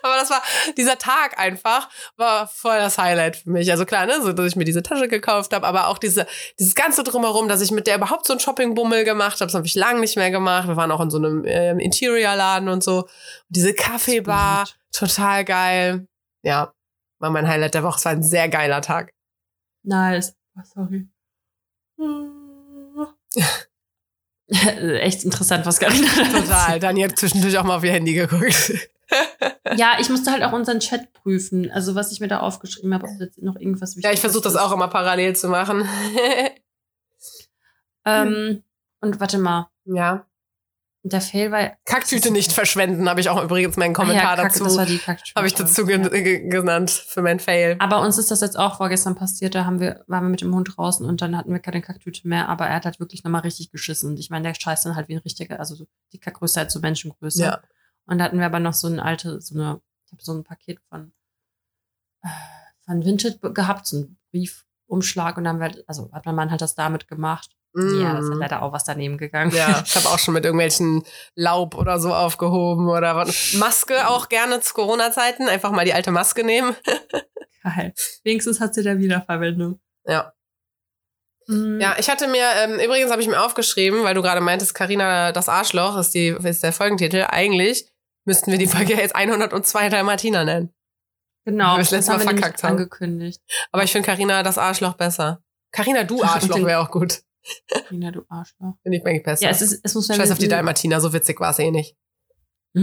[0.01, 0.41] Aber das war,
[0.77, 3.69] dieser Tag einfach war voll das Highlight für mich.
[3.69, 6.25] Also klar, ne, so, dass ich mir diese Tasche gekauft habe, aber auch diese,
[6.57, 9.67] dieses ganze Drumherum, dass ich mit der überhaupt so einen Shoppingbummel gemacht habe, das habe
[9.67, 10.69] ich lange nicht mehr gemacht.
[10.69, 12.99] Wir waren auch in so einem ähm, Interior-Laden und so.
[12.99, 13.09] Und
[13.49, 16.07] diese Kaffeebar, total geil.
[16.43, 16.73] Ja,
[17.19, 17.97] war mein Highlight der Woche.
[17.97, 19.11] Es war ein sehr geiler Tag.
[19.83, 20.33] nice.
[20.57, 21.07] Oh, sorry.
[24.47, 26.79] Echt interessant, was Carina da Total.
[26.79, 28.73] Dani hat zwischendurch auch mal auf ihr Handy geguckt.
[29.75, 31.71] Ja, ich musste halt auch unseren Chat prüfen.
[31.71, 34.55] Also, was ich mir da aufgeschrieben habe, ob jetzt noch irgendwas Ja, ich versuche das
[34.55, 35.87] auch immer parallel zu machen.
[38.03, 38.63] Ähm,
[39.01, 39.69] und warte mal.
[39.85, 40.25] ja.
[41.03, 41.71] Der Fail war.
[41.85, 44.63] Kacktüte nicht verschwenden, habe ich auch übrigens meinen Kommentar Ah ja, Kacke, dazu.
[44.65, 45.33] Das war die Kacktüte.
[45.35, 47.75] Habe ich dazu ge ge genannt für mein Fail.
[47.79, 49.55] Aber uns ist das jetzt auch vorgestern passiert.
[49.55, 52.27] Da haben wir, waren wir mit dem Hund draußen und dann hatten wir keine Kacktüte
[52.27, 52.49] mehr.
[52.49, 54.11] Aber er hat halt wirklich nochmal richtig geschissen.
[54.11, 56.69] Und ich meine, der scheißt dann halt wie ein richtiger, also so die Kackgröße halt
[56.71, 57.43] so Menschengröße.
[57.45, 57.61] Ja.
[58.05, 60.43] Und da hatten wir aber noch so ein alte, so eine, ich habe so ein
[60.43, 61.13] Paket von,
[62.23, 62.27] äh,
[62.85, 65.37] von Vinted gehabt, so ein Briefumschlag.
[65.37, 67.55] Und dann haben wir, halt- also hat mein Mann halt das damit gemacht.
[67.73, 68.39] Ja, ist halt Mm.
[68.39, 69.51] leider auch was daneben gegangen.
[69.55, 71.03] Ja, ich habe auch schon mit irgendwelchen
[71.35, 73.53] Laub oder so aufgehoben oder was.
[73.53, 75.47] Maske auch gerne zu Corona-Zeiten.
[75.47, 76.75] Einfach mal die alte Maske nehmen.
[77.63, 77.93] Geil.
[78.23, 79.79] Wenigstens hat sie da Wiederverwendung.
[80.05, 80.33] Ja.
[81.47, 81.79] Mhm.
[81.79, 85.31] Ja, ich hatte mir, ähm, übrigens habe ich mir aufgeschrieben, weil du gerade meintest, Karina
[85.31, 87.25] das Arschloch ist, die, ist der Folgentitel.
[87.29, 87.89] Eigentlich
[88.25, 90.73] müssten wir die Folge jetzt 102 Dalmatiner nennen.
[91.45, 92.71] Genau, das letzte Mal haben wir verkackt haben.
[92.71, 93.41] angekündigt.
[93.71, 95.41] Aber ich finde Karina das Arschloch besser.
[95.71, 97.21] Karina, du Arschloch wäre auch gut.
[97.89, 98.75] Nina, du Arschloch.
[98.83, 99.43] Finde ich eigentlich besser.
[99.43, 101.95] Ja, es, ist, es muss Scheiß auf die Dalmatiner, so witzig war es eh nicht.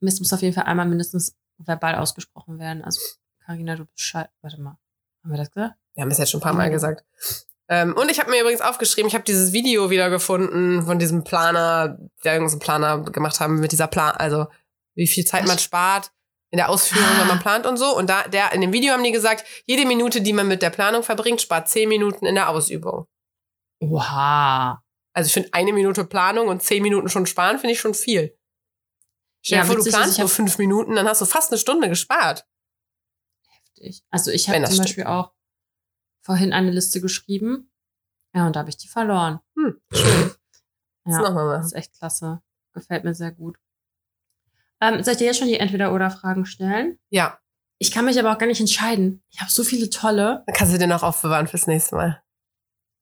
[0.00, 2.82] Mist muss auf jeden Fall einmal mindestens verbal ausgesprochen werden.
[2.82, 3.00] Also,
[3.44, 4.30] Karina, du bist scheiße.
[4.40, 4.78] Warte mal.
[5.22, 5.74] Haben wir das gesagt?
[5.94, 6.70] Wir haben es jetzt schon ein paar Mal Ja.
[6.70, 7.04] gesagt.
[7.68, 11.22] Ähm, und ich habe mir übrigens aufgeschrieben, ich habe dieses Video wieder gefunden von diesem
[11.22, 14.46] Planer, der irgendeinen Planer gemacht haben mit dieser Plan, also
[14.96, 16.10] wie viel Zeit man spart
[16.50, 17.96] in der Ausführung, wenn man plant und so.
[17.96, 20.70] Und da, der, in dem Video haben die gesagt, jede Minute, die man mit der
[20.70, 23.06] Planung verbringt, spart zehn Minuten in der Ausübung.
[23.80, 24.82] Oha.
[25.12, 28.36] Also ich finde eine Minute Planung und zehn Minuten schon sparen, finde ich schon viel.
[29.42, 31.88] Stell dir Ja, vor, du planst nur fünf Minuten, dann hast du fast eine Stunde
[31.88, 32.46] gespart.
[33.48, 34.02] Heftig.
[34.10, 34.88] Also, ich habe das zum stimmt.
[34.88, 35.32] Beispiel auch
[36.22, 37.72] vorhin eine Liste geschrieben.
[38.34, 39.40] Ja, und da habe ich die verloren.
[39.56, 40.34] Hm, schön.
[41.04, 41.60] Das Ja, das machen.
[41.64, 42.42] ist echt klasse.
[42.74, 43.56] Gefällt mir sehr gut.
[44.80, 46.98] Ähm, soll ich dir jetzt schon die Entweder-Oder-Fragen stellen?
[47.10, 47.38] Ja,
[47.78, 49.22] Ich kann mich aber auch gar nicht entscheiden.
[49.30, 50.42] Ich habe so viele tolle.
[50.46, 52.22] dann kannst du dir noch aufbewahren fürs nächste Mal.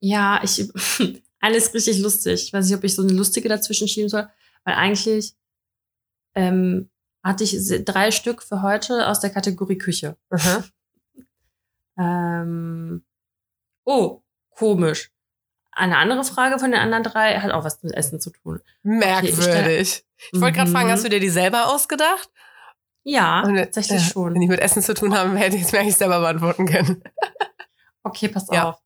[0.01, 0.69] Ja, ich.
[1.41, 2.45] Alles richtig lustig.
[2.45, 4.29] Ich weiß nicht, ob ich so eine lustige dazwischen schieben soll,
[4.65, 5.35] weil eigentlich
[6.35, 6.91] ähm,
[7.23, 10.17] hatte ich drei Stück für heute aus der Kategorie Küche.
[10.31, 10.65] Aha.
[12.01, 13.05] Ähm,
[13.85, 15.11] oh, komisch.
[15.79, 18.61] Eine andere Frage von den anderen drei hat auch was mit Essen zu tun.
[18.83, 19.81] Merkwürdig.
[19.81, 20.93] ich ich wollte gerade fragen, Mhm.
[20.93, 22.29] hast du dir die selber ausgedacht?
[23.05, 24.35] Ja, Und, äh, tatsächlich ja, schon.
[24.35, 27.03] Wenn die mit Essen zu tun haben, hätte ich es mir eigentlich selber beantworten können.
[28.05, 28.71] Okay, pass Ja.
[28.71, 28.77] auf.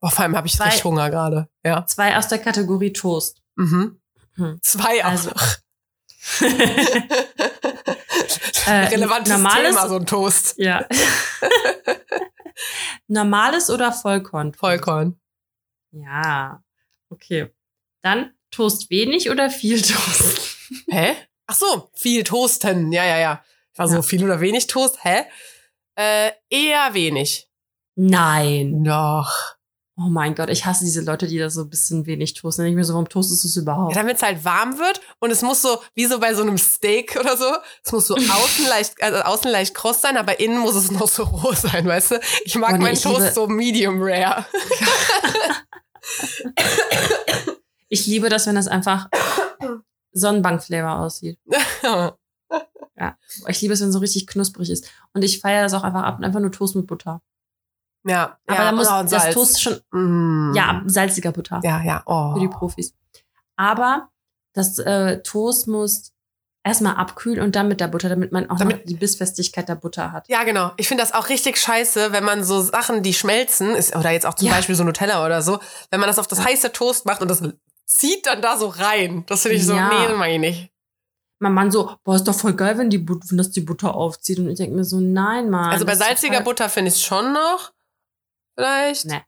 [0.00, 1.48] Boah, vor allem habe ich Zwei- richtig Hunger gerade.
[1.64, 1.86] Ja.
[1.86, 3.40] Zwei aus der Kategorie Toast.
[3.56, 4.00] Mhm.
[4.36, 4.58] Hm.
[4.62, 5.56] Zwei auch Also- noch.
[8.66, 10.54] Äh, Relevantes normales- Thema, so ein Toast.
[10.58, 10.86] ja.
[13.08, 14.54] Normales oder Vollkorn?
[14.54, 15.20] Vollkorn.
[15.94, 16.62] Ja.
[17.10, 17.50] Okay.
[18.02, 20.56] Dann Toast wenig oder viel Toast?
[20.88, 21.14] Hä?
[21.46, 22.92] Ach so, viel Toasten.
[22.92, 23.44] Ja, ja, ja.
[23.72, 24.02] Ich war so Ja.
[24.02, 24.98] viel oder wenig Toast.
[25.04, 25.24] Hä?
[25.96, 27.48] Äh, eher wenig.
[27.96, 28.82] Nein.
[28.84, 29.30] Doch.
[29.96, 32.62] Oh mein Gott, ich hasse diese Leute, die da so ein bisschen wenig toasten.
[32.62, 33.94] Dann denke ich mir so, warum toastest du es überhaupt?
[33.94, 36.58] Ja, damit es halt warm wird und es muss so, wie so bei so einem
[36.58, 37.44] Steak oder so,
[37.84, 41.06] es muss so außen leicht, also außen leicht kross sein, aber innen muss es noch
[41.06, 42.20] so roh sein, weißt du?
[42.44, 44.44] Ich mag Oh nee, meinen Toast liebe- so medium rare.
[47.88, 49.08] Ich liebe das, wenn das einfach
[50.12, 51.38] Sonnenbank-Flavor aussieht.
[53.48, 54.88] Ich liebe es, wenn es so richtig knusprig ist.
[55.12, 57.20] Und ich feiere das auch einfach ab und einfach nur Toast mit Butter.
[58.06, 59.34] ja, Aber ja, da muss das Salz.
[59.34, 60.54] Toast schon, Mm.
[60.54, 61.60] ja, salziger Butter.
[61.64, 62.34] Ja, ja, oh.
[62.34, 62.94] Für die Profis.
[63.56, 64.08] Aber
[64.52, 66.12] das äh, Toast muss
[66.64, 70.10] erstmal abkühlen und dann mit der Butter, damit man auch Damit- die Bissfestigkeit der Butter
[70.12, 70.28] hat.
[70.28, 70.72] Ja, genau.
[70.78, 74.24] Ich finde das auch richtig scheiße, wenn man so Sachen, die schmelzen, ist, oder jetzt
[74.26, 74.54] auch zum Ja.
[74.54, 76.46] Beispiel so Nutella oder so, wenn man das auf das Ja.
[76.46, 77.42] heiße Toast macht und das
[77.84, 79.24] zieht dann da so rein.
[79.26, 79.88] Das finde ich so, Ja.
[79.88, 80.70] nee, das mag ich nicht.
[81.38, 84.38] Mein Mann so, boah, ist doch voll geil, wenn, die wenn das die Butter aufzieht.
[84.38, 85.70] Und ich denke mir so, nein, Mann.
[85.70, 87.72] Also bei salziger total- Butter finde ich es schon noch.
[88.54, 89.04] Vielleicht.
[89.06, 89.20] Nee.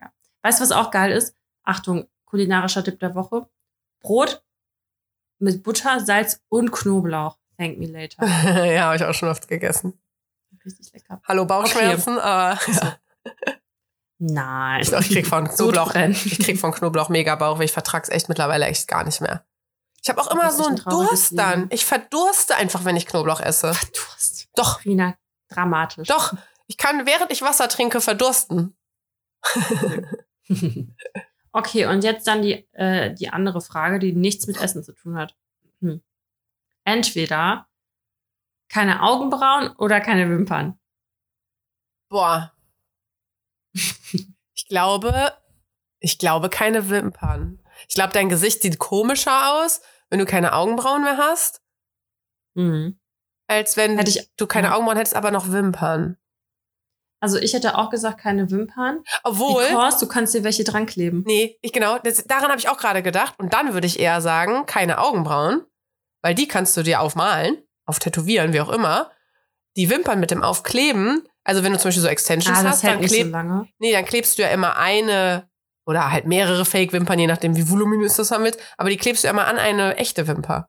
[0.00, 0.12] Ja.
[0.42, 1.34] Weißt du, was auch geil ist?
[1.64, 3.48] Achtung, kulinarischer Tipp der Woche.
[4.00, 4.42] Brot
[5.38, 7.38] mit Butter, Salz und Knoblauch.
[7.56, 8.24] Thank me later.
[8.66, 10.00] ja, habe ich auch schon oft gegessen.
[10.64, 11.20] Richtig lecker.
[11.26, 12.96] Hallo Bauchschmerzen, aber ja.
[14.20, 14.80] Nein.
[14.82, 18.28] ich, ich krieg von Knoblauch, ich krieg von Knoblauch mega Bauch, weil ich vertrag's echt
[18.28, 19.44] mittlerweile echt gar nicht mehr.
[20.02, 21.66] Ich habe auch immer so einen Durst dann.
[21.70, 23.72] Ich verdurste einfach, wenn ich Knoblauch esse.
[23.92, 24.48] Durst.
[24.54, 25.16] Doch, Rina,
[25.48, 26.08] dramatisch.
[26.08, 26.34] doch.
[26.66, 28.76] Ich kann, während ich Wasser trinke, verdursten.
[31.52, 35.16] okay, und jetzt dann die, äh, die andere Frage, die nichts mit Essen zu tun
[35.16, 35.34] hat.
[35.80, 36.02] Hm.
[36.84, 37.68] Entweder
[38.68, 40.78] keine Augenbrauen oder keine Wimpern.
[42.10, 42.52] Boah.
[44.60, 45.32] Ich glaube,
[46.00, 47.60] ich glaube keine Wimpern.
[47.88, 49.80] Ich glaube, dein Gesicht sieht komischer aus,
[50.10, 51.62] wenn du keine Augenbrauen mehr hast,
[52.54, 52.98] Mhm.
[53.46, 54.74] als wenn ich- du keine.
[54.74, 56.18] Augenbrauen hättest, aber noch Wimpern.
[57.20, 59.02] Also ich hätte auch gesagt, keine Wimpern.
[59.24, 61.24] Obwohl, Because du kannst dir welche dran kleben.
[61.26, 63.34] nee, ich genau, das, daran habe ich auch gerade gedacht.
[63.38, 65.62] Und dann würde ich eher sagen, keine Augenbrauen,
[66.22, 69.10] weil die kannst du dir aufmalen, auf tätowieren, wie auch immer.
[69.76, 73.00] Die Wimpern mit dem Aufkleben, also wenn du zum Beispiel so Extensions Ah, hast, dann
[73.00, 73.68] so kleb, lange.
[73.78, 75.48] Nee, dann klebst du ja immer eine
[75.86, 78.60] oder halt mehrere Fake-Wimpern, je nachdem, wie voluminös das haben willst.
[78.76, 80.68] Aber die klebst du ja immer an eine echte Wimper.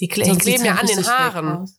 [0.00, 1.70] Die, kle die Sonst kleben sieht's ja halt an den Haaren.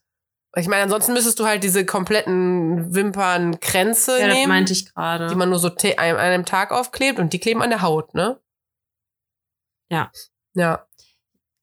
[0.56, 5.28] Ich meine, ansonsten müsstest du halt diese kompletten Wimpernkränze Ja, das nehmen, meinte ich gerade.
[5.28, 8.40] die man nur so an einem Tag aufklebt und die kleben an der Haut, ne?
[9.90, 10.10] Ja.
[10.54, 10.86] Ja.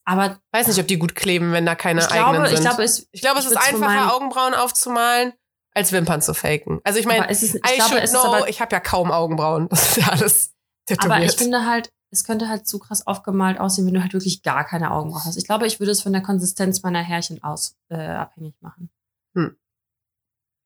[0.06, 2.56] Aber Weiß nicht, ob die gut kleben, wenn da keine ich eigenen glaube, sind.
[2.58, 5.34] ich glaube, es, ich glaube, es ich ist einfacher, Augenbrauen aufzumalen,
[5.74, 6.80] als Wimpern zu faken.
[6.84, 9.68] Also ich meine, ich glaube, know, ich habe ja kaum Augenbrauen.
[9.72, 10.54] Das ist ja alles
[10.86, 11.12] tätowiert.
[11.12, 14.44] aber ich finde halt, es könnte halt zu krass aufgemalt aussehen, wenn du halt wirklich
[14.44, 15.38] gar keine Augenbrauen hast.
[15.38, 18.90] Ich glaube, ich würde es von der Konsistenz meiner Härchen aus äh, abhängig machen.
[19.36, 19.56] Hm.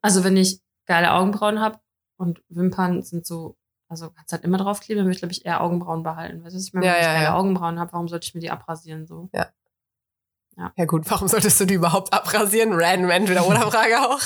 [0.02, 1.80] Also wenn ich geile Augenbrauen habe
[2.18, 5.62] und Wimpern sind so, also kannst halt immer draufkleben, dann würde ich, glaube ich, eher
[5.62, 6.44] Augenbrauen behalten.
[6.44, 6.86] Weißt du, ich meine?
[6.86, 7.36] Ja, wenn ich ja, geile ja.
[7.36, 9.30] Augenbrauen habe, warum sollte ich mir die abrasieren so?
[10.76, 12.74] Ja gut, warum solltest du die überhaupt abrasieren?
[12.74, 14.22] Random entweder oder Frage auch.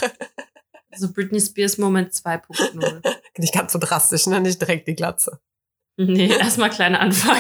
[0.95, 3.15] So Britney Spears Moment 2.0.
[3.38, 4.41] Nicht ganz so drastisch, ne?
[4.41, 5.39] Nicht direkt die Glatze.
[5.97, 7.38] Nee, erstmal kleiner Anfang.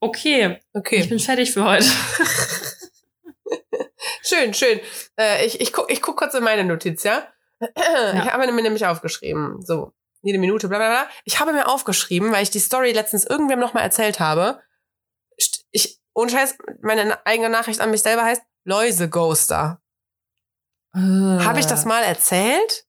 [0.00, 1.06] okay, ich Okay.
[1.06, 1.86] bin fertig für heute.
[4.22, 4.80] Schön, schön.
[5.18, 7.28] Äh, ich, ich, guck, ich guck kurz in meine Notiz, ja?
[7.60, 9.62] Ich habe mir nämlich aufgeschrieben.
[9.64, 9.92] So,
[10.22, 11.08] jede Minute, bla bla bla.
[11.24, 14.60] Ich habe mir aufgeschrieben, weil ich die Story letztens irgendwem nochmal erzählt habe.
[15.70, 19.80] Ich, ohne Scheiß, meine eigene Nachricht an mich selber heißt Läuse-Ghoster.
[20.94, 22.85] Habe ich das Äh, mal erzählt?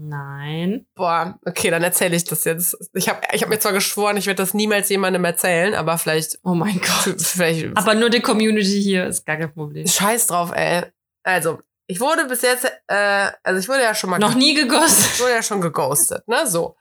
[0.00, 0.86] Nein.
[0.94, 2.76] Boah, okay, dann erzähle ich das jetzt.
[2.94, 6.38] Ich habe ich hab mir zwar geschworen, ich werde das niemals jemandem erzählen, aber vielleicht,
[6.44, 7.20] Oh mein Gott.
[7.20, 9.88] vielleicht Aber nur die Community hier ist gar kein Problem.
[9.88, 10.84] scheiß drauf, ey.
[11.24, 15.04] Also, ich wurde bis jetzt, äh, also ich wurde ja schon mal Noch nie gegossen.
[15.14, 16.46] Ich wurde ja schon geghostet, ne?
[16.46, 16.76] So.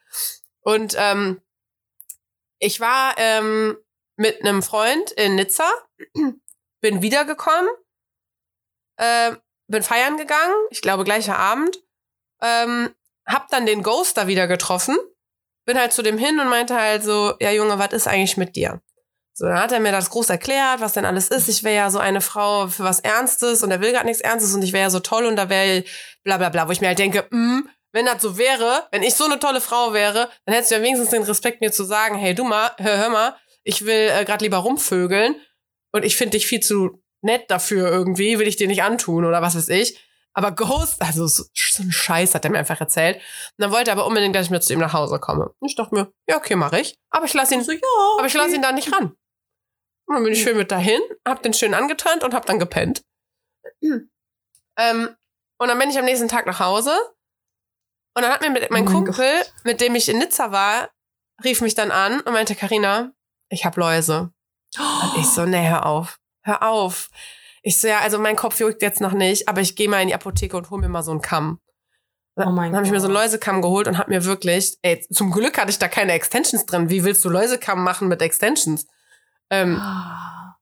[0.61, 1.41] Und ähm,
[2.59, 3.77] ich war ähm,
[4.15, 5.67] mit einem Freund in Nizza,
[6.81, 7.69] bin wiedergekommen.
[8.99, 11.77] Ähm, bin feiern gegangen, ich glaube gleicher Abend,
[12.41, 12.93] ähm,
[13.27, 14.97] hab dann den Ghoster wieder getroffen,
[15.65, 18.55] bin halt zu dem hin und meinte halt so, ja Junge, was ist eigentlich mit
[18.55, 18.81] dir?
[19.33, 21.47] So, dann hat er mir das groß erklärt, was denn alles ist.
[21.47, 24.55] Ich wäre ja so eine Frau für was Ernstes und er will gar nichts Ernstes
[24.55, 25.83] und ich wäre ja so toll und da wäre
[26.23, 29.13] bla bla bla, wo ich mir halt denke, mm, wenn das so wäre, wenn ich
[29.13, 32.17] so eine tolle Frau wäre, dann hättest du ja wenigstens den Respekt, mir zu sagen,
[32.17, 35.35] hey du mal, hör, hör mal, ich will äh, gerade lieber rumvögeln
[35.91, 39.41] und ich finde dich viel zu nett dafür irgendwie, will ich dir nicht antun oder
[39.43, 39.99] was weiß ich.
[40.37, 43.15] Aber Ghost, also so, so ein Scheiß hat er mir einfach erzählt.
[43.15, 43.23] Und
[43.57, 45.55] dann wollte er aber unbedingt, dass ich mit zu ihm nach Hause komme.
[45.59, 46.95] Und ich dachte mir, ja, okay, mache ich.
[47.09, 48.19] Aber ich lasse ihn, so, ja, okay.
[48.19, 49.15] aber ich lasse ihn da nicht ran.
[50.05, 53.01] Und dann bin ich schön mit dahin, hab den schön angetönt und hab dann gepennt.
[54.77, 55.15] ähm,
[55.59, 56.95] und dann bin ich am nächsten Tag nach Hause.
[58.15, 59.53] Und dann hat mir mit, mein, oh mein Kumpel, Gott.
[59.63, 60.91] mit dem ich in Nizza war,
[61.43, 63.11] rief mich dann an und meinte, Karina,
[63.49, 64.31] ich hab Läuse.
[64.77, 66.19] Und ich so, nee, hör auf.
[66.43, 67.09] Hör auf.
[67.67, 70.07] Ich so, ja, also mein Kopf juckt jetzt noch nicht, aber ich gehe mal in
[70.07, 71.59] die Apotheke und hol mir mal so einen Kamm.
[72.37, 75.05] Oh mein dann habe ich mir so einen Läusekamm geholt und hab mir wirklich, ey,
[75.11, 76.89] zum Glück hatte ich da keine Extensions drin.
[76.89, 78.87] Wie willst du Läusekamm machen mit Extensions?
[79.49, 79.81] Ähm,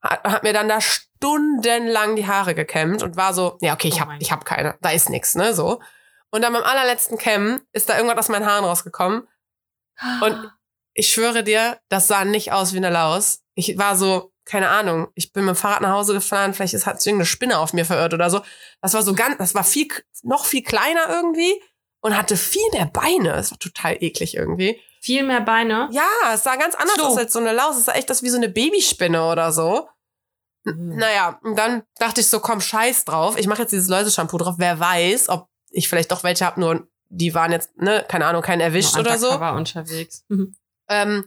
[0.02, 3.98] hat, hat, mir dann da stundenlang die Haare gekämmt und war so, ja, okay, ich
[3.98, 5.84] oh hab, ich hab keine, da ist nix, ne, so.
[6.32, 9.28] Und dann beim allerletzten Kämmen ist da irgendwas aus meinen Haaren rausgekommen.
[10.22, 10.52] Und
[10.96, 13.44] ich schwöre dir, das sah nicht aus wie eine Laus.
[13.54, 16.86] Ich war so, keine Ahnung, ich bin mit dem Fahrrad nach Hause gefahren, vielleicht ist,
[16.86, 18.42] hat sich irgendeine Spinne auf mir verirrt oder so.
[18.82, 19.88] Das war so ganz, das war viel,
[20.24, 21.62] noch viel kleiner irgendwie
[22.02, 23.34] und hatte viel mehr Beine.
[23.34, 24.80] Das war total eklig irgendwie.
[25.02, 25.90] Viel mehr Beine?
[25.92, 27.04] Ja, es sah ganz anders so.
[27.04, 27.78] aus als so eine Laus.
[27.78, 29.88] Es sah echt aus wie so eine Babyspinne oder so.
[30.64, 30.96] Mhm.
[30.98, 33.38] Naja, und dann dachte ich so, komm, scheiß drauf.
[33.38, 34.56] Ich mache jetzt dieses Läuse-Shampoo drauf.
[34.58, 38.42] Wer weiß, ob ich vielleicht doch welche habe, nur die waren jetzt, ne, keine Ahnung,
[38.42, 39.40] keinen erwischt oder so.
[39.40, 40.26] war unterwegs.
[40.28, 40.56] Mhm.
[40.90, 41.26] Ähm,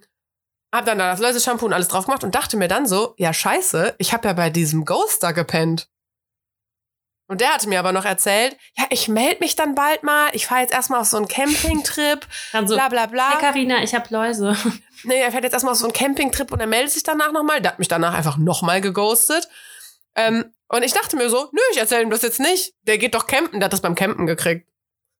[0.73, 3.33] hab dann da das Läuse-Shampoo und alles drauf gemacht und dachte mir dann so, ja
[3.33, 5.89] scheiße, ich habe ja bei diesem Ghoster gepennt.
[7.31, 10.31] Und der hatte mir aber noch erzählt, ja, ich melde mich dann bald mal.
[10.33, 12.27] Ich fahre jetzt erstmal auf so einen Campingtrip.
[12.53, 13.33] Dann so, bla bla bla.
[13.33, 14.57] Hey Carina, ich habe Läuse.
[15.05, 17.61] Nee, er fährt jetzt erstmal auf so einen Campingtrip und er meldet sich danach nochmal.
[17.61, 19.49] Der hat mich danach einfach nochmal geghostet.
[20.17, 22.75] Ähm, und ich dachte mir so, nö, ich erzähle ihm das jetzt nicht.
[22.83, 24.69] Der geht doch campen, der hat das beim Campen gekriegt.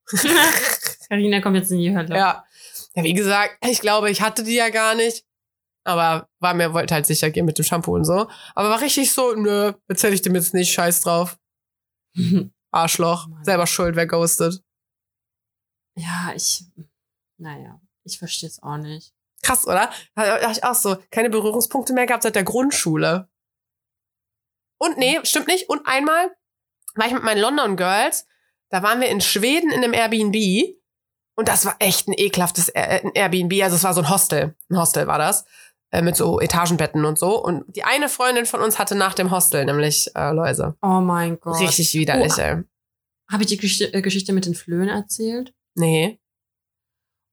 [1.09, 2.17] Carina kommt jetzt in die Hölle.
[2.17, 2.45] Ja.
[2.95, 5.25] Ja, wie gesagt, ich glaube, ich hatte die ja gar nicht.
[5.89, 8.29] Aber war mir, wollte halt sicher gehen mit dem Shampoo und so.
[8.55, 11.39] Aber war richtig so, nö, erzähl ich dem jetzt nicht, scheiß drauf.
[12.71, 13.27] Arschloch.
[13.43, 14.63] Selber schuld, wer ghostet.
[15.97, 16.65] Ja, ich.
[17.39, 19.15] Naja, ich verstehe es auch nicht.
[19.43, 19.91] Krass, oder?
[20.15, 23.31] Dachte ich auch so, keine Berührungspunkte mehr gehabt seit der Grundschule.
[24.79, 25.71] Und nee, stimmt nicht.
[25.71, 26.37] Und einmal
[26.97, 28.27] war ich mit meinen London Girls,
[28.69, 30.77] da waren wir in Schweden in einem Airbnb.
[31.35, 33.63] Und das war echt ein ekelhaftes Airbnb.
[33.63, 34.55] Also es war so ein Hostel.
[34.69, 35.47] Ein Hostel war das.
[35.91, 37.43] Äh, mit so Etagenbetten und so.
[37.43, 40.77] Und die eine Freundin von uns hatte nach dem Hostel nämlich äh, Läuse.
[40.83, 41.61] Oh mein Gott.
[41.61, 42.63] Richtig widerlich, oh, ey.
[43.31, 45.55] Habe ich die Geschichte, äh, Geschichte mit den Flöhen erzählt?
[45.75, 46.21] Nee.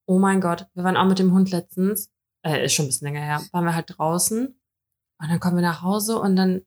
[0.07, 2.11] Oh mein Gott, wir waren auch mit dem Hund letztens,
[2.45, 5.63] äh, ist schon ein bisschen länger her, waren wir halt draußen und dann kommen wir
[5.63, 6.65] nach Hause und dann,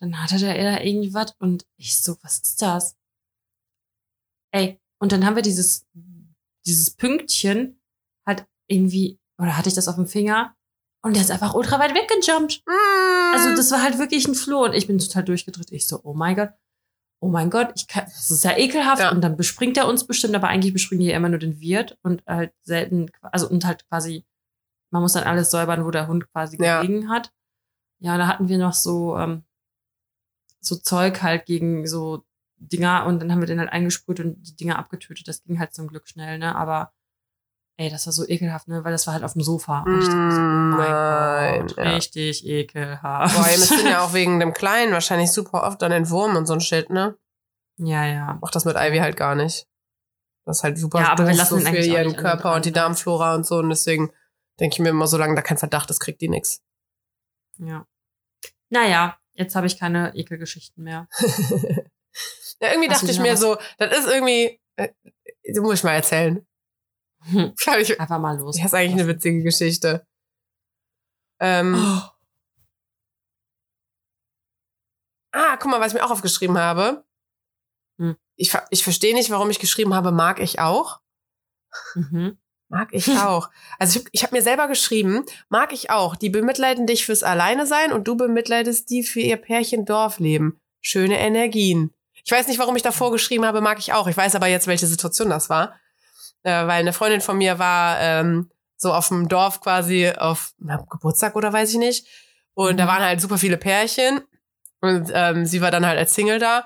[0.00, 2.96] dann hatte der da irgendwas und ich so, was ist das?
[4.52, 5.86] Ey, und dann haben wir dieses,
[6.64, 7.80] dieses Pünktchen
[8.26, 10.56] halt irgendwie, oder hatte ich das auf dem Finger
[11.04, 12.62] und der ist einfach ultra weit weggejumpt.
[12.66, 13.34] Mm.
[13.34, 14.64] Also das war halt wirklich ein Floh.
[14.64, 15.70] Und ich bin total durchgedreht.
[15.70, 16.50] Ich so, oh mein Gott.
[17.20, 19.02] Oh mein Gott, ich kann, das ist ja ekelhaft.
[19.02, 19.12] Ja.
[19.12, 21.98] Und dann bespringt er uns bestimmt, aber eigentlich bespringen die ja immer nur den Wirt
[22.02, 24.24] und halt selten, also und halt quasi,
[24.90, 26.80] man muss dann alles säubern, wo der Hund quasi ja.
[26.80, 27.32] gelegen hat.
[27.98, 29.44] Ja, da hatten wir noch so, ähm,
[30.60, 32.24] so Zeug halt gegen so
[32.56, 35.28] Dinger und dann haben wir den halt eingesprüht und die Dinger abgetötet.
[35.28, 36.56] Das ging halt zum Glück schnell, ne?
[36.56, 36.92] Aber
[37.76, 38.84] Ey, das war so ekelhaft, ne?
[38.84, 39.84] Weil das war halt auf dem Sofa.
[39.88, 41.82] Ich dachte so, oh mein Nein, Gott, ja.
[41.94, 43.34] richtig ekelhaft.
[43.34, 46.46] Boah, ihr müsst ja auch wegen dem Kleinen wahrscheinlich super oft dann den Wurm und
[46.46, 47.16] so ein Shit, ne?
[47.78, 48.38] Ja, ja.
[48.40, 49.66] Macht das mit Ivy halt gar nicht.
[50.44, 53.34] Das ist halt super ja, aber wir lassen so für ihren Körper und die Darmflora
[53.34, 53.56] und so.
[53.56, 54.12] Und deswegen
[54.60, 56.62] denke ich mir immer, solange da kein Verdacht ist, kriegt die nix.
[57.58, 57.86] Ja.
[58.68, 61.08] Naja, jetzt habe ich keine Ekelgeschichten mehr.
[62.60, 64.90] ja, irgendwie Hast dachte ich mir so, das ist irgendwie, äh,
[65.60, 66.46] muss ich mal erzählen.
[67.30, 67.54] Hm.
[67.80, 68.56] Ich, Einfach mal los.
[68.56, 70.06] Das ist eigentlich eine witzige Geschichte.
[71.40, 72.10] Ähm, oh.
[75.32, 77.04] Ah, guck mal, was ich mir auch aufgeschrieben habe.
[77.98, 78.16] Hm.
[78.36, 81.00] Ich, ich verstehe nicht, warum ich geschrieben habe, mag ich auch.
[81.94, 82.38] Mhm.
[82.68, 83.50] Mag ich auch.
[83.78, 86.16] Also ich, ich habe mir selber geschrieben, mag ich auch.
[86.16, 90.60] Die bemitleiden dich fürs Alleine sein und du bemitleidest die für ihr Pärchen Dorfleben.
[90.80, 91.92] Schöne Energien.
[92.24, 94.06] Ich weiß nicht, warum ich davor geschrieben habe, mag ich auch.
[94.06, 95.74] Ich weiß aber jetzt, welche Situation das war
[96.44, 100.76] äh, weil eine Freundin von mir war ähm, so auf dem Dorf quasi auf na,
[100.90, 102.06] Geburtstag oder weiß ich nicht.
[102.54, 102.76] Und mhm.
[102.76, 104.20] da waren halt super viele Pärchen.
[104.80, 106.64] Und ähm, sie war dann halt als Single da.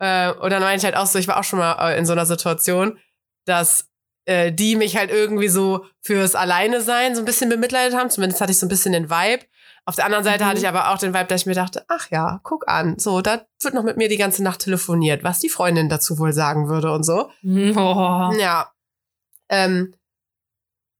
[0.00, 2.04] Äh, und dann meinte ich halt auch so, ich war auch schon mal äh, in
[2.06, 2.98] so einer Situation,
[3.46, 3.88] dass
[4.26, 8.10] äh, die mich halt irgendwie so fürs Alleine sein so ein bisschen bemitleidet haben.
[8.10, 9.44] Zumindest hatte ich so ein bisschen den Vibe.
[9.86, 10.48] Auf der anderen Seite Mhm.
[10.48, 13.22] hatte ich aber auch den Vibe, dass ich mir dachte, ach ja, guck an, so,
[13.22, 16.68] da wird noch mit mir die ganze Nacht telefoniert, was die Freundin dazu wohl sagen
[16.68, 17.30] würde und so.
[17.44, 18.32] Oh.
[18.38, 18.70] Ja.
[19.48, 19.94] Ähm,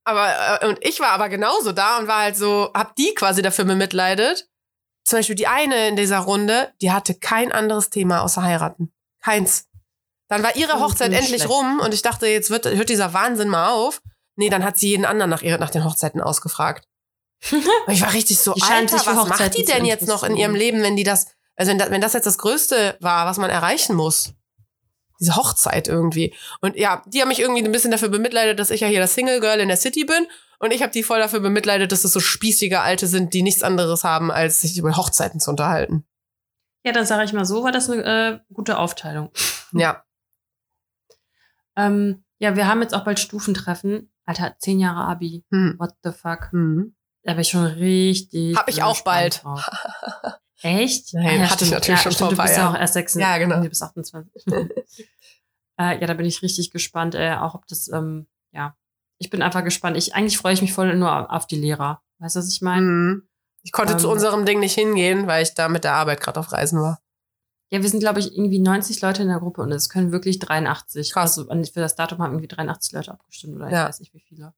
[0.05, 3.43] aber, äh, und ich war aber genauso da und war halt so, hab die quasi
[3.43, 4.49] dafür bemitleidet.
[5.05, 8.93] Zum Beispiel die eine in dieser Runde, die hatte kein anderes Thema außer heiraten.
[9.23, 9.67] Keins.
[10.29, 11.49] Dann war ihre Oh, Hochzeit endlich schlecht.
[11.49, 14.03] rum und ich dachte, jetzt wird, hört dieser Wahnsinn mal auf.
[14.37, 16.87] Nee, dann hat sie jeden anderen nach, ihre, nach den Hochzeiten ausgefragt.
[17.53, 20.55] Und ich war richtig so, Die Alter, was macht die denn jetzt noch in ihrem.
[20.55, 23.49] Leben, wenn die das, also wenn das, wenn das jetzt das Größte war, was man
[23.51, 24.35] erreichen muss?
[25.21, 26.35] Diese Hochzeit irgendwie.
[26.61, 29.15] Und ja, die haben mich irgendwie ein bisschen dafür bemitleidet, dass ich ja hier das
[29.15, 30.27] Single Girl in der City bin.
[30.61, 33.63] Und ich habe die voll dafür bemitleidet, dass es so spießige Alte sind, die nichts
[33.63, 36.05] anderes haben, als sich über Hochzeiten zu unterhalten.
[36.85, 39.31] Ja, dann sage ich mal so, war das eine äh, gute Aufteilung.
[39.73, 40.05] Ja.
[41.77, 44.11] Ähm, ja, wir haben jetzt auch bald Stufentreffen.
[44.25, 45.45] Alter, zehn Jahre Abi.
[45.51, 45.77] Hm.
[45.79, 46.51] What the fuck?
[46.53, 46.95] Hm.
[47.23, 48.57] Da bin ich schon richtig.
[48.57, 49.43] Hab ich auch bald.
[50.63, 51.15] Echt?
[51.15, 52.95] Nein, Ah, hatte ich natürlich ja, schon stimmt, vor ein Du bist ja auch erst
[52.95, 53.15] 6.
[53.15, 53.63] Ja, genau.
[53.63, 54.47] Du bist 28.
[55.79, 58.77] äh, ja, da bin ich richtig gespannt, äh, auch ob das, ähm, ja.
[59.19, 59.97] Ich bin einfach gespannt.
[59.97, 62.03] Ich, eigentlich freue ich mich voll nur auf die Lehrer.
[62.19, 62.87] Weißt du, was ich meine?
[62.87, 63.29] Hm.
[63.63, 64.13] Ich konnte zu Ähm.
[64.13, 67.01] unserem Ding nicht hingehen, weil ich da mit der Arbeit gerade auf Reisen war.
[67.71, 70.39] Ja, wir sind, glaube ich, irgendwie 90 Leute in der Gruppe und es können wirklich
[70.39, 71.13] 83.
[71.13, 71.39] Krass.
[71.39, 73.83] Also für das Datum haben irgendwie 83 Leute abgestimmt oder Ja.
[73.83, 74.55] ich weiß nicht wie viele.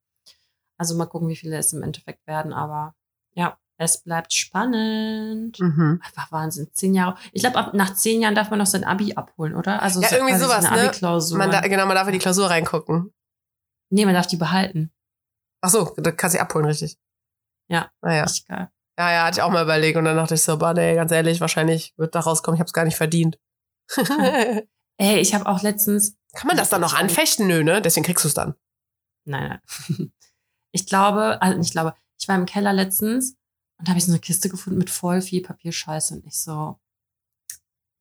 [0.76, 2.94] Also mal gucken, wie viele es im Endeffekt werden, aber
[3.34, 5.58] ja, es bleibt spannend.
[5.58, 6.00] Mhm.
[6.04, 6.68] Einfach Wahnsinn.
[6.74, 7.16] Zehn Jahre.
[7.32, 9.80] Ich glaube, nach zehn Jahren darf man noch sein Abi abholen, oder?
[9.80, 10.88] Also Ja, so irgendwie sowas, eine ne?
[10.88, 11.38] Abi-Klausur.
[11.38, 13.12] Man da, genau, man darf in die Klausur reingucken.
[13.90, 14.92] nee, man darf die behalten.
[15.62, 16.98] Ach so, da kannst du sie abholen, richtig.
[17.68, 17.90] Ja.
[18.02, 18.24] Naja.
[18.24, 18.70] Richtig geil.
[18.98, 21.10] Ja, ja, hatte ich auch mal überlegt und dann dachte ich so, boah, nee, ganz
[21.10, 23.38] ehrlich, wahrscheinlich wird da rauskommen, ich habe es gar nicht verdient.
[23.88, 24.06] Kann
[24.98, 26.18] Ey, ich habe auch letztens.
[26.44, 27.46] man das dann noch anfechten?
[27.46, 27.80] Nö, ne?
[27.80, 28.54] Deswegen kriegst du es dann.
[29.24, 30.12] Nein, nein.
[30.72, 33.34] Ich glaube, also ich glaube, ich war im Keller letztens
[33.80, 36.78] und da habe ich so eine Kiste gefunden mit voll viel Papierscheiße und ich so,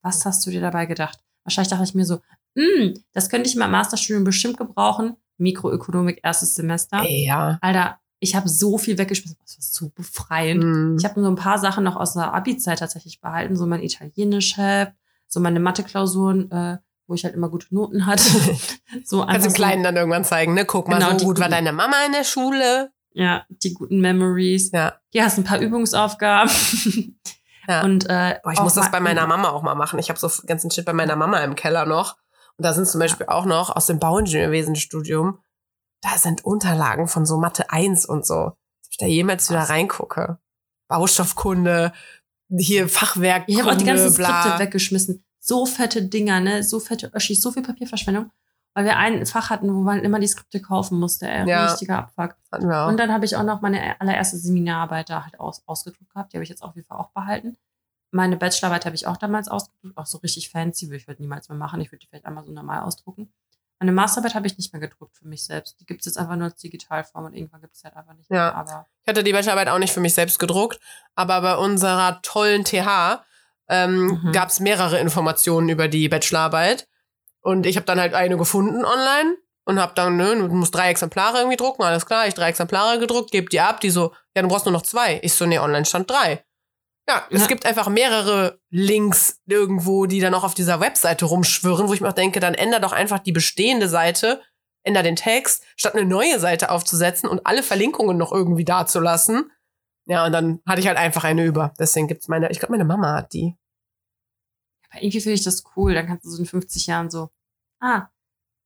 [0.01, 1.19] was hast du dir dabei gedacht?
[1.43, 2.19] Wahrscheinlich dachte ich mir so,
[2.55, 5.15] hm, das könnte ich in meinem Masterstudium bestimmt gebrauchen.
[5.37, 7.01] Mikroökonomik, erstes Semester.
[7.05, 7.57] Ey, ja.
[7.61, 9.37] Alter, ich habe so viel weggeschmissen.
[9.41, 10.63] Das war so befreiend.
[10.63, 10.97] Mhm.
[10.99, 14.93] Ich habe nur ein paar Sachen noch aus der Abi-Zeit tatsächlich behalten, so mein Italienisch-Heft,
[15.27, 18.23] so meine Mathe-Klausuren, äh, wo ich halt immer gute Noten hatte.
[19.05, 20.65] so Kannst dem so- Kleinen dann irgendwann zeigen, ne?
[20.65, 22.91] Guck mal, Genau, so gut war deine Mama in der Schule.
[23.19, 24.71] Ja, die guten Memories.
[24.71, 24.93] Ja.
[25.09, 26.49] Hier hast du ein paar Übungsaufgaben.
[27.67, 27.81] Ja.
[27.83, 29.99] Und äh, Boah, ich muss das bei meiner Mama auch mal machen.
[29.99, 32.15] Ich habe so ganzen Shit bei meiner Mama im Keller noch.
[32.57, 35.39] Und da sind zum Beispiel auch noch aus dem Bauingenieurwesen-Studium,
[36.01, 38.35] da sind Unterlagen von so Mathe 1 und so.
[38.35, 38.57] Ob
[38.89, 40.39] ich da jemals wieder reingucke.
[40.87, 41.91] Baustoffkunde,
[42.57, 43.43] hier Fachwerk.
[43.47, 44.41] Ich habe auch die ganzen bla.
[44.41, 45.25] Skripte weggeschmissen.
[45.39, 46.63] So fette Dinger, ne?
[46.63, 48.31] So fette Öschis, so viel Papierverschwendung.
[48.79, 51.27] Weil wir ein Fach hatten, wo man immer die Skripte kaufen musste.
[51.27, 51.65] Ey, Ja.
[51.65, 52.37] Richtiger Abfuck.
[52.51, 52.87] Auch.
[52.87, 56.31] Und dann habe ich auch noch meine allererste Seminararbeit da halt aus, ausgedruckt gehabt.
[56.31, 57.57] Die habe ich jetzt auf jeden Fall auch behalten.
[58.11, 61.49] Meine Bachelorarbeit habe ich auch damals ausgedruckt, auch so richtig fancy, würde ich heute niemals
[61.49, 61.81] mehr machen.
[61.81, 63.33] Ich würde die vielleicht einmal so normal ausdrucken.
[63.79, 65.79] Meine Masterarbeit habe ich nicht mehr gedruckt für mich selbst.
[65.81, 68.29] Die gibt es jetzt einfach nur als Digitalform und irgendwann gibt es halt einfach nicht
[68.31, 68.35] Ja.
[68.45, 68.55] mehr.
[68.55, 70.79] Aber Ich hatte die Bachelorarbeit auch nicht für mich selbst gedruckt,
[71.15, 73.25] aber bei unserer tollen TH
[73.67, 74.31] ähm, Mhm.
[74.31, 76.87] gab es mehrere Informationen über die Bachelorarbeit.
[77.41, 80.89] Und ich habe dann halt eine gefunden online und habe dann, ne, du musst drei
[80.89, 84.41] Exemplare irgendwie drucken, alles klar, ich drei Exemplare gedruckt, gebe die ab, die so, ja,
[84.41, 85.19] du brauchst nur noch zwei.
[85.23, 86.43] Ich so, nee, online stand drei.
[87.07, 87.47] Ja, es Ja.
[87.47, 92.09] gibt einfach mehrere Links irgendwo, die dann auch auf dieser Webseite rumschwirren, wo ich mir
[92.09, 94.41] auch denke, dann änder doch einfach die bestehende Seite,
[94.83, 99.51] änder den Text, statt eine neue Seite aufzusetzen und alle Verlinkungen noch irgendwie dazulassen.
[100.05, 101.73] Ja, und dann hatte ich halt einfach eine über.
[101.79, 103.55] Deswegen gibt's meine, ich glaube, meine Mama hat die.
[104.89, 105.93] Aber irgendwie finde ich das cool.
[105.93, 107.29] Dann kannst du so in 50 Jahren so,
[107.79, 108.07] ah,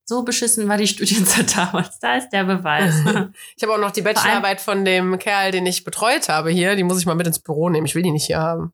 [0.06, 2.00] so beschissen war die Studienzeit damals.
[2.00, 2.94] Da ist der Beweis.
[3.56, 6.76] Ich habe auch noch die Bachelorarbeit von dem Kerl, den ich betreut habe hier.
[6.76, 7.86] Die muss ich mal mit ins Büro nehmen.
[7.86, 8.74] Ich will die nicht hier haben.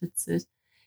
[0.00, 0.46] Witzig.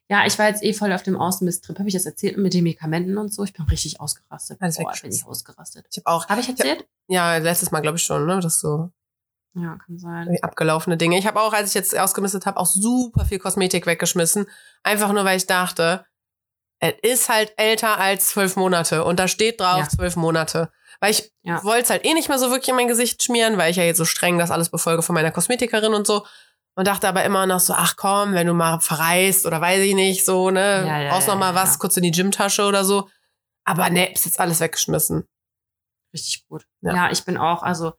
[0.10, 1.80] Ja, ich war jetzt eh voll auf dem Außenmisstrip.
[1.80, 3.46] Habe ich das erzählt mit den Medikamenten und so?
[3.46, 4.62] Ich bin richtig ausgerastet.
[4.62, 5.86] Alles Boah, bin ich ausgerastet.
[5.90, 6.86] Ich habe auch, Habe ich erzählt?
[7.08, 8.92] ja, letztes Mal glaube ich schon, ne, das so
[9.54, 10.38] Ja, kann sein.
[10.42, 11.18] abgelaufene Dinge.
[11.18, 14.48] Ich habe auch, als ich jetzt ausgemistet habe, auch super viel Kosmetik weggeschmissen.
[14.84, 16.06] Einfach nur, weil ich dachte,
[16.80, 19.90] es ist halt älter als zwölf Monate und da steht drauf Ja.
[19.90, 20.72] zwölf Monate.
[21.00, 21.64] Weil ich Ja.
[21.64, 23.84] wollte es halt eh nicht mehr so wirklich in mein Gesicht schmieren, weil ich ja
[23.84, 26.26] jetzt so streng das alles befolge von meiner Kosmetikerin und so.
[26.76, 29.94] Und dachte aber immer noch so, ach komm, wenn du mal verreist oder weiß ich
[29.94, 33.10] nicht, so, ne, Ja, ja, brauchst noch mal was, kurz in die Gymtasche oder so.
[33.66, 35.28] Aber ne, ist jetzt alles weggeschmissen.
[36.14, 36.66] Richtig gut.
[36.82, 37.94] Ja, ich bin auch, also,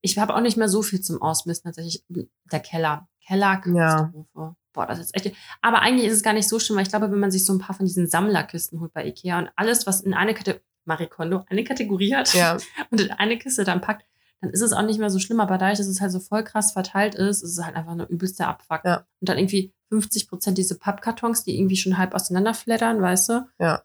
[0.00, 2.04] ich habe auch nicht mehr so viel zum Ausmisten tatsächlich.
[2.50, 3.08] Der Keller.
[3.26, 4.56] Keller, Katastrophe.
[4.72, 5.34] boah, das ist echt.
[5.60, 7.52] Aber eigentlich ist es gar nicht so schlimm, weil ich glaube, wenn man sich so
[7.52, 11.06] ein paar von diesen Sammlerkisten holt bei Ikea und alles, was in eine Kategorie, Marie
[11.06, 12.56] Kondo, eine Kategorie hat Ja.
[12.90, 14.06] und in eine Kiste dann packt,
[14.40, 15.40] dann ist es auch nicht mehr so schlimm.
[15.40, 18.06] Aber dadurch, dass es halt so voll krass verteilt ist, ist es halt einfach eine
[18.06, 18.80] übelste Abfuck.
[18.84, 19.06] Ja.
[19.20, 23.48] Und dann irgendwie 50 Prozent diese Pappkartons, die irgendwie schon halb auseinanderflattern, weißt du?
[23.58, 23.82] Ja.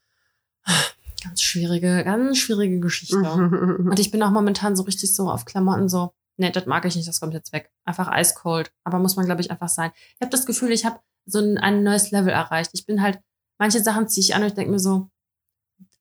[1.25, 3.17] Ganz schwierige, ganz schwierige Geschichte.
[3.19, 6.95] Und ich bin auch momentan so richtig so auf Klamotten so, nee, das mag ich
[6.95, 7.71] nicht, das kommt jetzt weg.
[7.85, 8.71] Einfach eiskalt.
[8.83, 9.91] Aber muss man, glaube ich, einfach sein.
[10.15, 12.71] Ich habe das Gefühl, ich habe so ein, ein neues Level erreicht.
[12.73, 13.19] Ich bin halt,
[13.59, 15.09] manche Sachen ziehe ich an und ich denke mir so,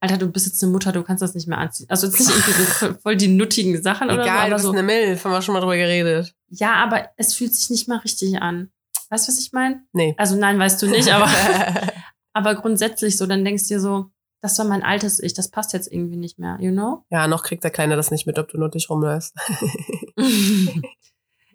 [0.01, 1.87] Alter, du bist jetzt eine Mutter, du kannst das nicht mehr anziehen.
[1.89, 4.65] Also jetzt nicht irgendwie so voll- die nuttigen Sachen oder so, Egal, du aber bist
[4.67, 4.73] so.
[4.73, 6.35] eine Milf, haben wir schon mal drüber geredet.
[6.51, 8.71] Ja, aber es fühlt sich nicht mal richtig an.
[9.09, 9.83] Weißt du, was ich meine?
[9.93, 10.15] Nee.
[10.19, 11.27] Also nein, weißt du nicht, aber,
[12.35, 14.11] aber grundsätzlich so, dann denkst du dir so,
[14.45, 17.03] das war mein altes Ich, das passt jetzt irgendwie nicht mehr, you know?
[17.09, 19.35] ja, noch kriegt der Kleine das nicht mit, ob du nuttig rumläufst.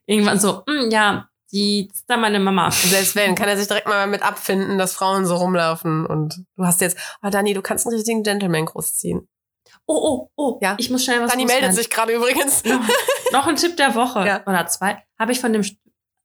[0.08, 2.72] Irgendwann so, "Hm, ja, die ist da meine Mama.
[2.72, 6.66] Selbst wenn, kann er sich direkt mal mit abfinden, dass Frauen so rumlaufen und du
[6.66, 9.28] hast jetzt, ah Dani, du kannst einen richtigen Gentleman großziehen.
[9.86, 10.76] Oh, oh, oh, Ja.
[10.80, 11.62] ich muss schnell was Dani loswerden.
[11.68, 12.64] meldet sich gerade übrigens.
[12.66, 12.82] Noch,
[13.32, 14.42] noch ein Tipp der Woche Ja.
[14.48, 15.04] oder zwei.
[15.20, 15.64] Habe ich von dem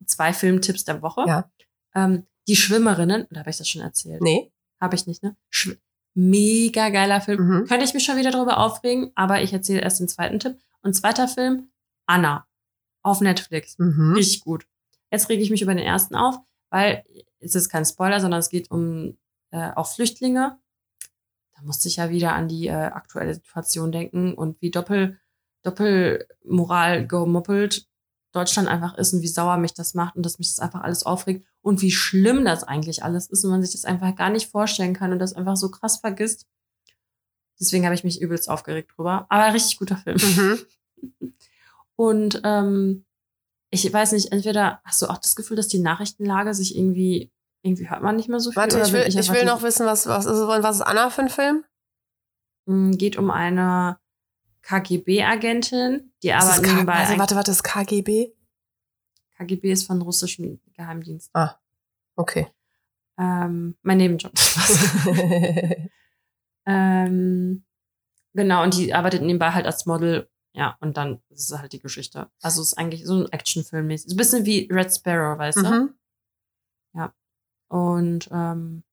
[0.07, 1.25] zwei Filmtipps der Woche.
[1.27, 1.51] Ja.
[1.95, 4.23] Ähm, die Schwimmerinnen, oder habe ich das schon erzählt?
[4.23, 4.51] Nee.
[4.81, 5.37] Habe ich nicht, ne?
[5.51, 5.75] Schw
[6.15, 7.47] Mega geiler Film.
[7.47, 7.65] Mhm.
[7.67, 10.57] Könnte ich mich schon wieder drüber aufregen, aber ich erzähle erst den zweiten Tipp.
[10.83, 11.71] Und zweiter Film,
[12.07, 12.47] Anna.
[13.03, 13.79] Auf Netflix.
[13.79, 14.15] Mhm.
[14.15, 14.67] Richtig gut.
[15.11, 16.37] Jetzt rege ich mich über den ersten auf,
[16.71, 17.05] weil
[17.41, 19.19] es ist kein Spoiler, sondern es geht um
[19.51, 20.59] äh, auch Flüchtlinge.
[21.55, 25.19] Da musste ich ja wieder an die äh, aktuelle Situation denken und wie Doppel,
[25.63, 27.87] Doppelmoral gemoppelt
[28.35, 31.05] Deutschland einfach ist und wie sauer mich das macht und dass mich das einfach alles
[31.05, 34.51] aufregt und wie schlimm das eigentlich alles ist und man sich das einfach gar nicht
[34.51, 36.47] vorstellen kann und das einfach so krass vergisst.
[37.61, 39.27] Deswegen habe ich mich übelst aufgeregt drüber.
[39.29, 40.19] Aber richtig guter Film.
[40.19, 41.35] Mhm.
[41.97, 43.05] Und ähm,
[43.71, 47.33] ich weiß nicht, entweder hast du auch das Gefühl, dass die Nachrichtenlage sich irgendwie,
[47.63, 48.57] irgendwie hört man nicht mehr so viel.
[48.57, 51.29] Warte, ich will, ich will noch wissen, was, was, ist, was ist Anna für ein
[51.29, 51.65] Film?
[52.67, 53.99] Mm, geht um eine
[54.67, 58.33] KGB-Agentin, die Das aber nebenbei also, warte, warte, das ist KGB?
[59.37, 61.31] KGB ist von russischen Geheimdienst.
[61.35, 61.57] Ah,
[62.17, 62.49] okay.
[63.19, 64.33] Ähm, mein Nebenjob.
[66.67, 67.65] ähm,
[68.33, 70.29] genau, und die arbeitet nebenbei halt als Model.
[70.53, 72.31] Ja, und dann ist es halt die Geschichte.
[72.41, 73.97] Also es ist eigentlich so ein Actionfilm.
[73.97, 75.63] So ein bisschen wie Red Sparrow, weißt du?
[75.63, 75.95] mhm.
[77.75, 78.85] Und ähm,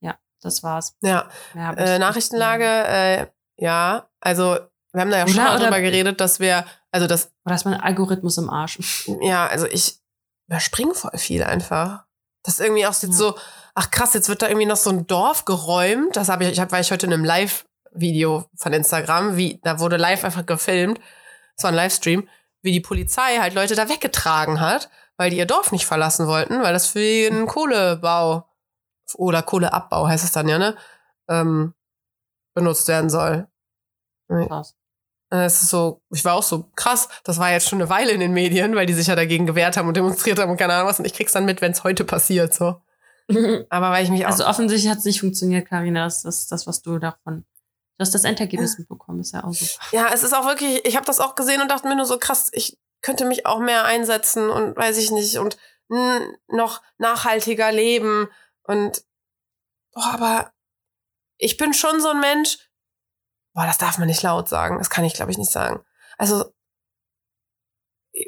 [0.00, 0.98] ja, das war's.
[1.00, 3.26] Ja, äh, Nachrichtenlage, äh,
[3.56, 4.58] ja, also
[4.92, 7.64] wir haben da ja schon Oder- mal drüber geredet, dass wir, also das, Oder ist
[7.64, 8.78] mein Algorithmus im Arsch?
[9.20, 9.98] ja, also ich
[10.48, 12.04] überspringe voll viel einfach.
[12.44, 13.12] Das ist irgendwie auch jetzt Ja.
[13.12, 13.38] so,
[13.74, 16.16] ach krass, jetzt wird da irgendwie noch so ein Dorf geräumt.
[16.16, 19.78] Das habe ich, ich hab, war ich heute in einem Live-Video von Instagram, wie, da
[19.78, 20.98] wurde live einfach gefilmt.
[21.56, 22.28] Es war ein Livestream,
[22.62, 26.62] wie die Polizei halt Leute da weggetragen hat, weil die ihr Dorf nicht verlassen wollten,
[26.62, 26.98] weil das für
[27.30, 28.48] einen Kohlebau
[29.14, 30.76] oder Kohleabbau heißt es dann ja, ne?
[31.28, 31.74] Ähm,
[32.54, 33.46] benutzt werden soll.
[34.28, 34.74] Krass.
[35.32, 38.12] Äh, Es ist so, ich war auch so krass, das war jetzt schon eine Weile
[38.12, 40.74] in den Medien, weil die sich ja dagegen gewehrt haben und demonstriert haben und keine
[40.74, 40.98] Ahnung was.
[40.98, 42.80] Und ich krieg's dann mit, wenn es heute passiert, so.
[43.70, 44.30] Aber weil ich mich auch.
[44.30, 46.04] Also offensichtlich hat es nicht funktioniert, Karina.
[46.04, 47.44] Das ist das, was du davon.
[47.98, 49.84] Du hast das Endergebnis mitbekommen, ist ja auch super.
[49.92, 52.18] ja, es ist auch wirklich, ich habe das auch gesehen und dachte mir nur so
[52.18, 55.56] krass, ich könnte mich auch mehr einsetzen und weiß ich nicht und
[56.48, 58.28] noch nachhaltiger leben
[58.62, 59.04] und
[59.92, 60.52] boah, aber
[61.36, 62.58] ich bin schon so ein Mensch.
[63.54, 64.78] Boah, das darf man nicht laut sagen.
[64.78, 65.80] Das kann ich, glaube ich, nicht sagen.
[66.18, 66.44] Also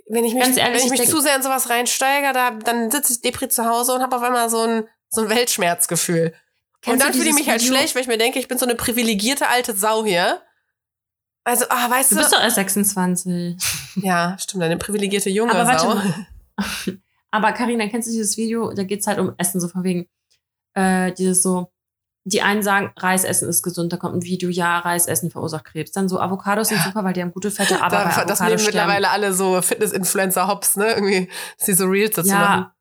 [0.09, 2.53] wenn ich mich, ehrlich, wenn ich ich mich denk- zu sehr in sowas reinsteige, da,
[2.53, 6.35] dann sitze ich Depri zu Hause und habe auf einmal so ein, so ein Weltschmerzgefühl.
[6.81, 7.75] Kennst und dann fühle ich mich halt Video?
[7.77, 10.43] schlecht, weil ich mir denke, ich bin so eine privilegierte alte Sau hier.
[11.45, 12.21] Also, ah, weißt Du du.
[12.23, 13.57] bist doch erst 26.
[13.97, 15.95] ja, stimmt, eine privilegierte junge Aber warte Sau.
[15.95, 16.27] mal.
[17.31, 18.73] Aber Karina, kennst du dieses Video?
[18.73, 20.09] Da geht's halt um Essen, so von wegen,
[20.75, 21.71] äh, dieses so,
[22.25, 25.93] die einen sagen, Reisessen ist gesund, da kommt ein Video, ja, Reisessen verursacht Krebs.
[25.93, 28.41] Dann so, Avocados sind super, weil die haben gute Fette, aber bei Da, das Avocados
[28.41, 28.65] nehmen sterben.
[28.67, 30.93] mittlerweile alle so Fitness-Influencer hops, ne?
[30.95, 32.61] Irgendwie, dass sie so Reels dazu machen.
[32.63, 32.75] Ja,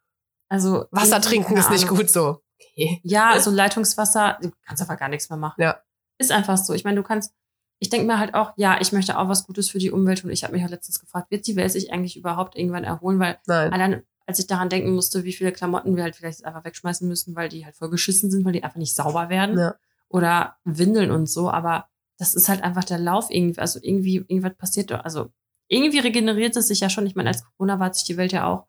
[0.49, 0.85] also.
[0.91, 2.41] Wasser trinken ist nicht gut so.
[2.59, 3.01] Okay.
[3.03, 5.61] Ja, so Leitungswasser, du kannst einfach gar nichts mehr machen.
[5.61, 5.77] Ja.
[6.17, 6.73] Ist einfach so.
[6.73, 7.33] Ich meine, du kannst,
[7.79, 10.29] ich denke mir halt auch, ja, ich möchte auch was Gutes für die Umwelt und
[10.29, 13.19] ich habe mich auch letztens gefragt, wird die Welt sich eigentlich überhaupt irgendwann erholen?
[13.19, 13.73] Weil Nein.
[13.73, 17.35] allein, als ich daran denken musste, wie viele Klamotten wir halt vielleicht einfach wegschmeißen müssen,
[17.35, 19.57] weil die halt voll geschissen sind, weil die einfach nicht sauber werden.
[19.57, 19.75] Ja.
[20.09, 24.55] Oder Windeln und so, aber das ist halt einfach der Lauf irgendwie, also irgendwie, irgendwas
[24.55, 25.31] passiert, also
[25.67, 27.07] irgendwie regeneriert es sich ja schon.
[27.07, 28.67] Ich meine, als Corona war sich die Welt ja auch,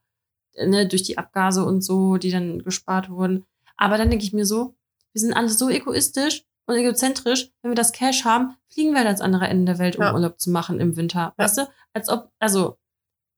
[0.57, 3.45] ne, durch die Abgase und so, die dann gespart wurden.
[3.77, 4.75] Aber dann denke ich mir so,
[5.13, 9.09] wir sind alle so egoistisch und egozentrisch, wenn wir das Cash haben, fliegen wir halt
[9.09, 10.15] ans andere Ende der Welt, um Ja.
[10.15, 11.35] Urlaub zu machen im Winter.
[11.39, 11.45] Ja.
[11.45, 11.69] Weißt du?
[11.93, 12.79] Als ob, also,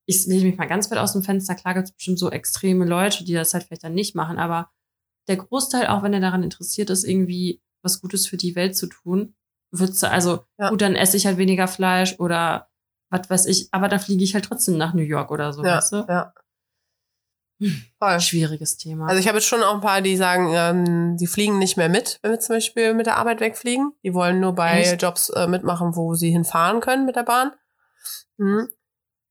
[0.06, 1.54] ich lege mich mal ganz weit aus dem Fenster.
[1.54, 4.70] Klar gibt es bestimmt so extreme Leute, die das halt vielleicht dann nicht machen, aber
[5.28, 8.86] der Großteil, auch wenn er daran interessiert ist, irgendwie was Gutes für die Welt zu
[8.86, 9.34] tun,
[9.72, 10.70] du, also Ja.
[10.70, 12.68] gut, dann esse ich halt weniger Fleisch oder
[13.10, 15.76] was weiß ich, aber dann fliege ich halt trotzdem nach New York oder so, Ja,
[15.76, 16.06] weißt du?
[16.08, 16.32] ja.
[17.98, 18.20] Voll.
[18.20, 19.06] Schwieriges Thema.
[19.06, 21.88] Also ich habe jetzt schon auch ein paar, die sagen, ähm, die fliegen nicht mehr
[21.88, 23.92] mit, wenn wir zum Beispiel mit der Arbeit wegfliegen.
[24.02, 25.02] Die wollen nur bei Echt?
[25.02, 27.52] Jobs äh, mitmachen, wo sie hinfahren können mit der Bahn.
[28.36, 28.68] Mhm.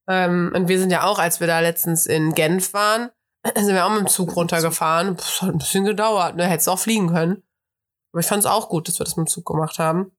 [0.08, 3.10] Ähm, und wir sind ja auch, als wir da letztens in Genf waren,
[3.56, 5.16] sind wir auch mit dem Zug runtergefahren.
[5.18, 6.46] Pff, hat ein bisschen gedauert, ne?
[6.46, 7.42] Hättest auch fliegen können.
[8.12, 10.12] Aber ich fand es auch gut, dass wir das mit dem Zug gemacht haben.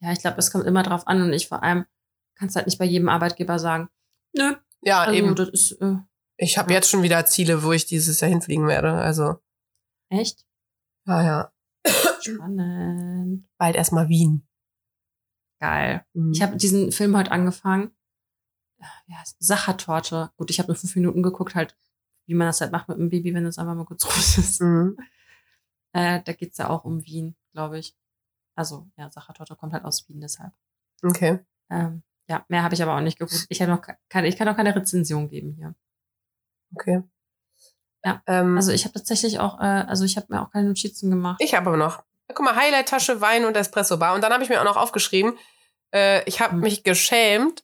[0.00, 1.84] ja, ich glaube, es kommt immer drauf an und ich vor allem
[2.38, 3.88] kannst halt nicht bei jedem Arbeitgeber sagen,
[4.34, 5.34] nö, Ja, also eben.
[5.34, 5.96] das ist äh,
[6.36, 6.76] Ich habe ja.
[6.76, 8.92] jetzt schon wieder Ziele, wo ich dieses Jahr hinfliegen werde.
[8.92, 9.36] Also,
[10.10, 10.44] echt
[11.06, 11.52] ja, ja.
[12.20, 13.48] spannend.
[13.58, 14.46] Bald erstmal Wien.
[15.60, 16.04] Geil.
[16.12, 16.32] Mhm.
[16.32, 17.95] Ich habe diesen Film heute angefangen.
[19.12, 20.30] Heißt Sachertorte.
[20.36, 21.76] Gut, ich habe nur fünf Minuten geguckt, halt,
[22.26, 24.60] wie man das halt macht mit dem Baby, wenn es einfach mal kurz ruhig ist.
[24.60, 24.96] Mhm.
[25.92, 27.94] Äh, da geht's ja auch um Wien, glaube ich.
[28.54, 30.52] Also, ja, Sachertorte kommt halt aus Wien, deshalb.
[31.02, 31.40] Okay.
[31.70, 33.46] Ähm, ja, mehr habe ich aber auch nicht geguckt.
[33.48, 35.74] Ich, noch ke- keine, ich kann auch keine Rezension geben hier.
[36.74, 37.02] Okay.
[38.04, 41.10] Ja, Ähm, Also ich habe tatsächlich auch, äh, also ich habe mir auch keine Notizen
[41.10, 41.40] gemacht.
[41.40, 42.02] Ich habe aber noch.
[42.28, 44.14] Guck mal, Highlight-Tasche, Wein und Espresso Bar.
[44.14, 45.38] Und dann habe ich mir auch noch aufgeschrieben,
[45.94, 46.60] äh, ich habe Hm.
[46.60, 47.62] mich geschämt.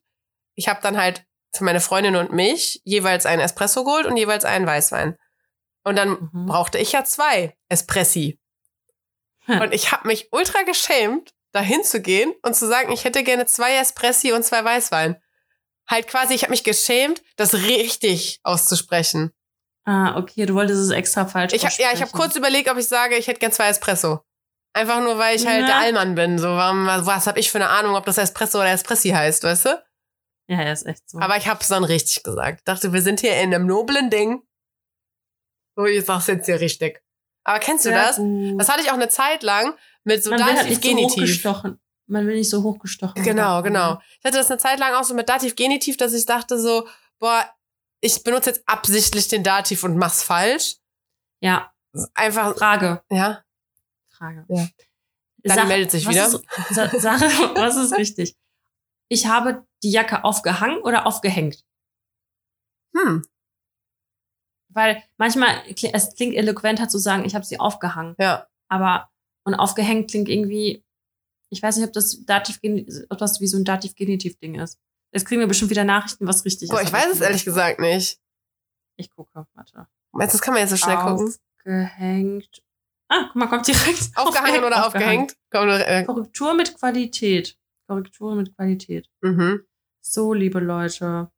[0.55, 1.25] Ich habe dann halt
[1.55, 5.19] für meine Freundin und mich jeweils einen Espresso geholt und jeweils einen Weißwein.
[5.85, 6.47] Und dann Mhm.
[6.47, 8.39] brauchte ich ja zwei Espressi.
[9.47, 9.61] Hm.
[9.61, 13.45] Und ich habe mich ultra geschämt, dahin zu gehen und zu sagen, ich hätte gerne
[13.47, 15.21] zwei Espressi und zwei Weißwein.
[15.89, 19.33] Halt quasi, ich habe mich geschämt, das richtig auszusprechen.
[19.85, 22.79] Ah, okay, du wolltest es extra falsch Ich hab, ja, ich habe kurz überlegt, ob
[22.79, 24.21] ich sage, ich hätte gern zwei Espresso.
[24.75, 25.67] Einfach nur, weil ich halt Ja.
[25.67, 26.39] der Allmann bin.
[26.39, 29.83] So, was habe ich für eine Ahnung, ob das Espresso oder Espressi heißt, weißt du?
[30.53, 31.19] Ja, ja, ist echt so.
[31.19, 32.59] Aber ich habe es dann richtig gesagt.
[32.61, 34.43] Ich dachte, wir sind hier in einem noblen Ding.
[35.77, 37.03] So, ich sag's jetzt hier richtig.
[37.45, 38.17] Aber kennst du Sehr das?
[38.19, 38.61] gut.
[38.61, 39.75] Das hatte ich auch eine Zeit lang
[40.05, 41.13] mit so Man halt Dativ so Genitiv.
[41.23, 41.81] hochgestochen.
[42.07, 43.23] Man will nicht so hochgestochen.
[43.23, 43.65] Genau, werden.
[43.73, 44.01] genau.
[44.19, 46.87] Ich hatte das eine Zeit lang auch so mit Dativ Genitiv, dass ich dachte so,
[47.19, 47.45] boah,
[48.01, 50.77] ich benutze jetzt absichtlich den Dativ und mach's falsch.
[51.41, 51.73] Ja,
[52.15, 53.03] Einfach, Frage.
[53.11, 53.43] ja.
[54.11, 54.45] Frage.
[54.49, 54.69] Ja.
[55.45, 56.27] Dani Sach- meldet sich wieder.
[56.27, 56.41] Ist,
[56.71, 57.25] Sa Sache,
[57.57, 58.37] was ist richtig?
[59.09, 61.65] Ich habe die Jacke aufgehangen oder aufgehängt?
[62.97, 63.25] Hm,
[64.69, 65.63] Weil manchmal,
[65.93, 68.15] es klingt eloquenter zu sagen, ich habe sie aufgehangen.
[68.19, 68.47] ja.
[68.69, 69.11] Aber,
[69.45, 70.83] und aufgehängt klingt irgendwie,
[71.51, 72.59] ich weiß nicht, ob das Dativ,
[73.11, 74.79] ob das wie so ein Dativ-Genitiv-Ding ist.
[75.13, 76.89] Jetzt kriegen wir bestimmt wieder Nachrichten, was richtig Boah, ist.
[76.89, 78.19] ich aber weiß es ehrlich gesagt nicht.
[78.97, 79.89] Ich gucke, warte.
[80.13, 81.35] Meinst du, das kann man jetzt so schnell gucken?
[81.59, 82.63] Aufgehängt.
[83.09, 84.11] Ah, guck mal, kommt direkt.
[84.17, 85.37] Aufgehangen oder aufgehängt?
[85.51, 87.59] Komm, äh, Korrektur mit Qualität.
[87.87, 89.11] Korrektur mit Qualität.
[89.21, 89.67] mhm.
[90.05, 91.31] So, liebe Leute.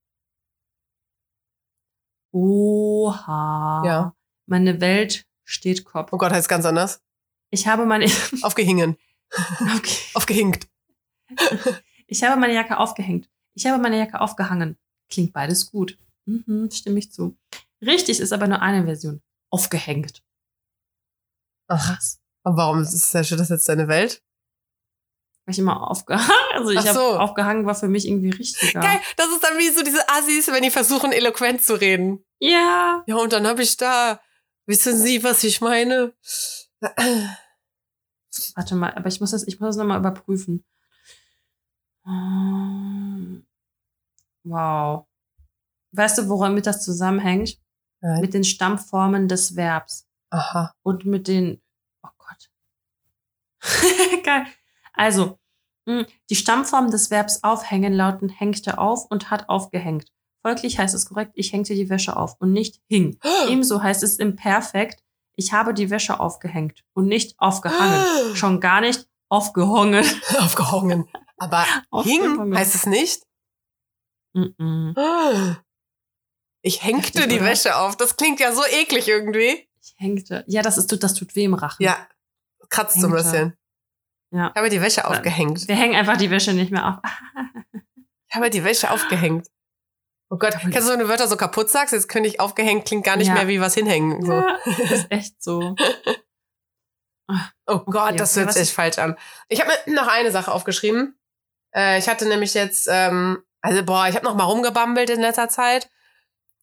[2.32, 3.82] Oha.
[3.84, 4.16] Ja.
[4.46, 6.12] Meine Welt steht Kopf.
[6.12, 7.02] Oh Gott, heißt ganz anders.
[7.50, 8.06] Ich habe meine,
[8.42, 8.96] Aufgehingen.
[9.76, 9.98] okay.
[10.14, 10.68] Aufgehinkt.
[12.06, 13.30] Ich habe meine Jacke aufgehängt.
[13.54, 14.76] Ich habe meine Jacke aufgehangen.
[15.08, 15.98] Klingt beides gut.
[16.26, 17.34] Mhm, stimme ich zu.
[17.80, 19.22] Richtig ist aber nur eine Version.
[19.50, 20.22] Aufgehängt.
[21.66, 22.20] Ach, Was?
[22.42, 24.22] und warum ist das das jetzt deine Welt?
[25.45, 26.30] Weil ich immer aufgehangen.
[26.55, 27.18] Also ich Ach habe so.
[27.18, 28.80] aufgehangen war für mich irgendwie richtiger.
[28.80, 32.24] Geil, das ist dann wie so diese Assis, wenn die versuchen, eloquent zu reden.
[32.38, 33.03] Ja.
[33.07, 34.20] Ja, und dann habe ich da,
[34.66, 36.14] wissen Sie, was ich meine?
[38.55, 40.64] Warte mal, aber ich muss das, ich muss das nochmal überprüfen.
[42.07, 43.45] Ähm,
[44.45, 45.07] Wow.
[45.92, 47.59] Weißt du, womit das zusammenhängt?
[48.01, 48.20] Nein.
[48.20, 50.74] Mit den Stammformen des Verbs Aha.
[50.82, 51.62] und mit den.
[52.03, 52.51] Oh Gott.
[54.24, 54.47] Geil.
[54.95, 55.38] Also,
[55.86, 60.11] mh, die Stammformen des Verbs aufhängen lauten hängte auf und hat aufgehängt.
[60.42, 63.18] Folglich heißt es korrekt, ich hängte die Wäsche auf und nicht hing.
[63.49, 65.03] Ebenso heißt es im Perfekt,
[65.36, 68.36] ich habe die Wäsche aufgehängt und nicht aufgehangen.
[68.36, 70.05] Schon gar nicht aufgehongen.
[70.38, 71.09] Aufgehangen.
[71.38, 71.64] Aber
[72.05, 73.24] hing heißt es nicht?
[74.36, 75.57] Mm-mm.
[76.62, 77.47] Ich hängte Heftig, die oder?
[77.47, 77.97] Wäsche auf.
[77.97, 79.68] Das klingt ja so eklig irgendwie.
[79.82, 80.45] Ich hängte.
[80.47, 81.82] Ja, das, ist, das tut weh im Rachen.
[81.82, 82.09] Ja,
[82.68, 83.57] kratzt so ein bisschen.
[84.35, 84.49] Ja.
[84.53, 85.68] Ich habe die Wäsche aufgehängt.
[85.68, 86.97] Wir hängen einfach die Wäsche nicht mehr auf.
[88.28, 89.47] Ich habe die Wäsche aufgehängt.
[90.28, 91.93] Oh Gott, kennst du, wenn du Wörter so kaputt sagst?
[91.93, 93.35] Jetzt könnte ich aufgehängt, klingt gar nicht Ja.
[93.35, 94.24] mehr wie was hinhängen.
[94.24, 94.32] So.
[94.32, 95.76] Ja, das ist echt so.
[97.66, 99.16] Oh Gott, Okay, das hört sich falsch an.
[99.49, 101.18] Ich habe mir noch eine Sache aufgeschrieben.
[101.74, 105.49] Äh, ich hatte nämlich jetzt, ähm, also boah, ich habe noch mal rumgebambelt in letzter
[105.49, 105.89] Zeit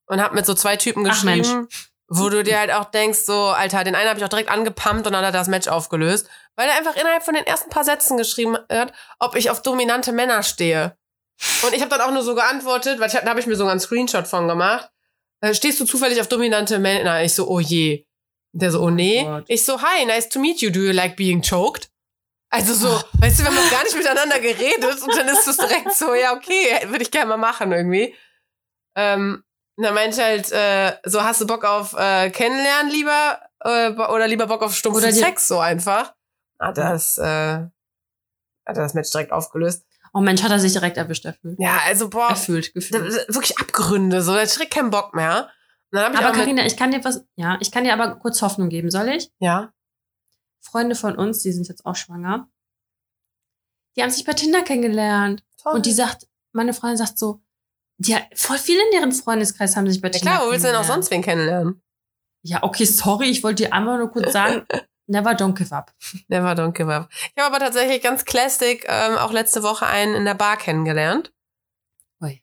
[0.05, 1.67] und habe mit so zwei Typen Ach, geschrieben,
[2.07, 5.07] wo du dir halt auch denkst, so, Alter, den einen habe ich auch direkt angepumpt
[5.07, 7.83] und dann hat er das Match aufgelöst, weil er einfach innerhalb von den ersten paar
[7.83, 10.97] Sätzen geschrieben hat, ob ich auf dominante Männer stehe.
[11.63, 13.71] Und ich habe dann auch nur so geantwortet, weil ich, da habe ich mir sogar
[13.71, 14.89] einen Screenshot von gemacht.
[15.41, 17.23] Äh, stehst du zufällig auf dominante Männer?
[17.23, 18.05] Ich so, oh je.
[18.53, 19.23] Der so, oh nee.
[19.23, 19.45] Gott.
[19.47, 20.69] ich so, hi, nice to meet you.
[20.69, 21.89] Do you like being choked?
[22.51, 25.93] Also so, weißt du, wir haben gar nicht miteinander geredet und dann ist es direkt
[25.93, 28.13] so, ja, okay, würde ich gerne mal machen irgendwie.
[28.95, 29.43] Ähm,
[29.77, 34.27] und dann meinte halt, äh, so, hast du Bock auf äh, Kennenlernen lieber äh, oder
[34.27, 36.13] lieber Bock auf stumpfen Sex so einfach?
[36.61, 37.71] Hat das, äh, hat
[38.65, 39.85] er das Match direkt aufgelöst.
[40.13, 41.57] Oh Mensch, hat er sich direkt erwischt erfüllt.
[41.59, 43.13] Ja, also boah, Erfüllt, gefühlt.
[43.29, 45.49] wirklich Abgründe, so, hat direkt keinen Bock mehr.
[45.93, 49.09] Aber Karina, ich kann dir was, ja, ich kann dir aber kurz Hoffnung geben, soll
[49.09, 49.29] ich?
[49.39, 49.73] ja,
[50.63, 52.47] Freunde von uns, die sind jetzt auch schwanger.
[53.95, 55.43] Die haben sich bei Tinder kennengelernt.
[55.61, 55.73] toll.
[55.73, 57.41] Und die sagt, meine Freundin sagt so,
[57.97, 60.63] die hat, voll viele in deren Freundeskreis haben sich bei ja Tinder klar, wo willst
[60.63, 61.81] du denn auch sonst wen kennenlernen?
[62.43, 64.65] Ja, okay, sorry, ich wollte dir einfach nur kurz sagen,
[65.11, 65.93] never don't give up.
[66.27, 67.09] Never don't give up.
[67.11, 71.31] Ich habe aber tatsächlich ganz classic ähm, auch letzte Woche einen in der Bar kennengelernt.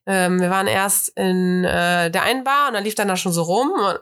[0.06, 3.32] Ähm, wir waren erst in äh, der einen Bar und dann lief dann da schon
[3.32, 4.00] so rum und,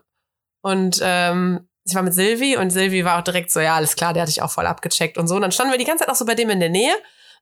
[0.63, 4.13] und ähm, ich war mit Silvi und Silvi war auch direkt so, ja, alles klar,
[4.13, 5.37] der hatte ich auch voll abgecheckt und so.
[5.37, 6.95] Und dann standen wir die ganze Zeit auch so bei dem in der Nähe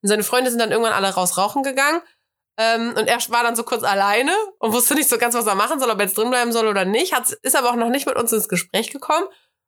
[0.03, 2.03] und seine Freunde sind dann irgendwann alle raus rauchen gegangen.
[2.59, 5.55] Ähm, und er war dann so kurz alleine und wusste nicht so ganz, was er
[5.55, 7.15] machen soll, ob er jetzt drin bleiben soll oder nicht.
[7.15, 9.27] Hat, ist aber auch noch nicht mit uns ins Gespräch gekommen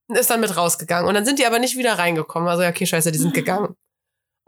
[0.08, 1.08] ist dann mit rausgegangen.
[1.08, 2.48] Und dann sind die aber nicht wieder reingekommen.
[2.48, 3.74] Also, ja, okay, scheiße, die sind gegangen.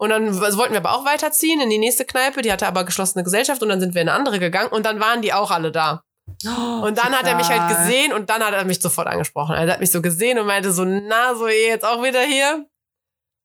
[0.00, 2.42] Und dann wollten wir aber auch weiterziehen in die nächste Kneipe.
[2.42, 5.00] Die hatte aber geschlossene Gesellschaft und dann sind wir in eine andere gegangen und dann
[5.00, 6.04] waren die auch alle da.
[6.44, 9.56] Und dann hat er mich halt gesehen und dann hat er mich sofort angesprochen.
[9.56, 12.20] Also er hat mich so gesehen und meinte so, na, so ihr jetzt auch wieder
[12.22, 12.68] hier?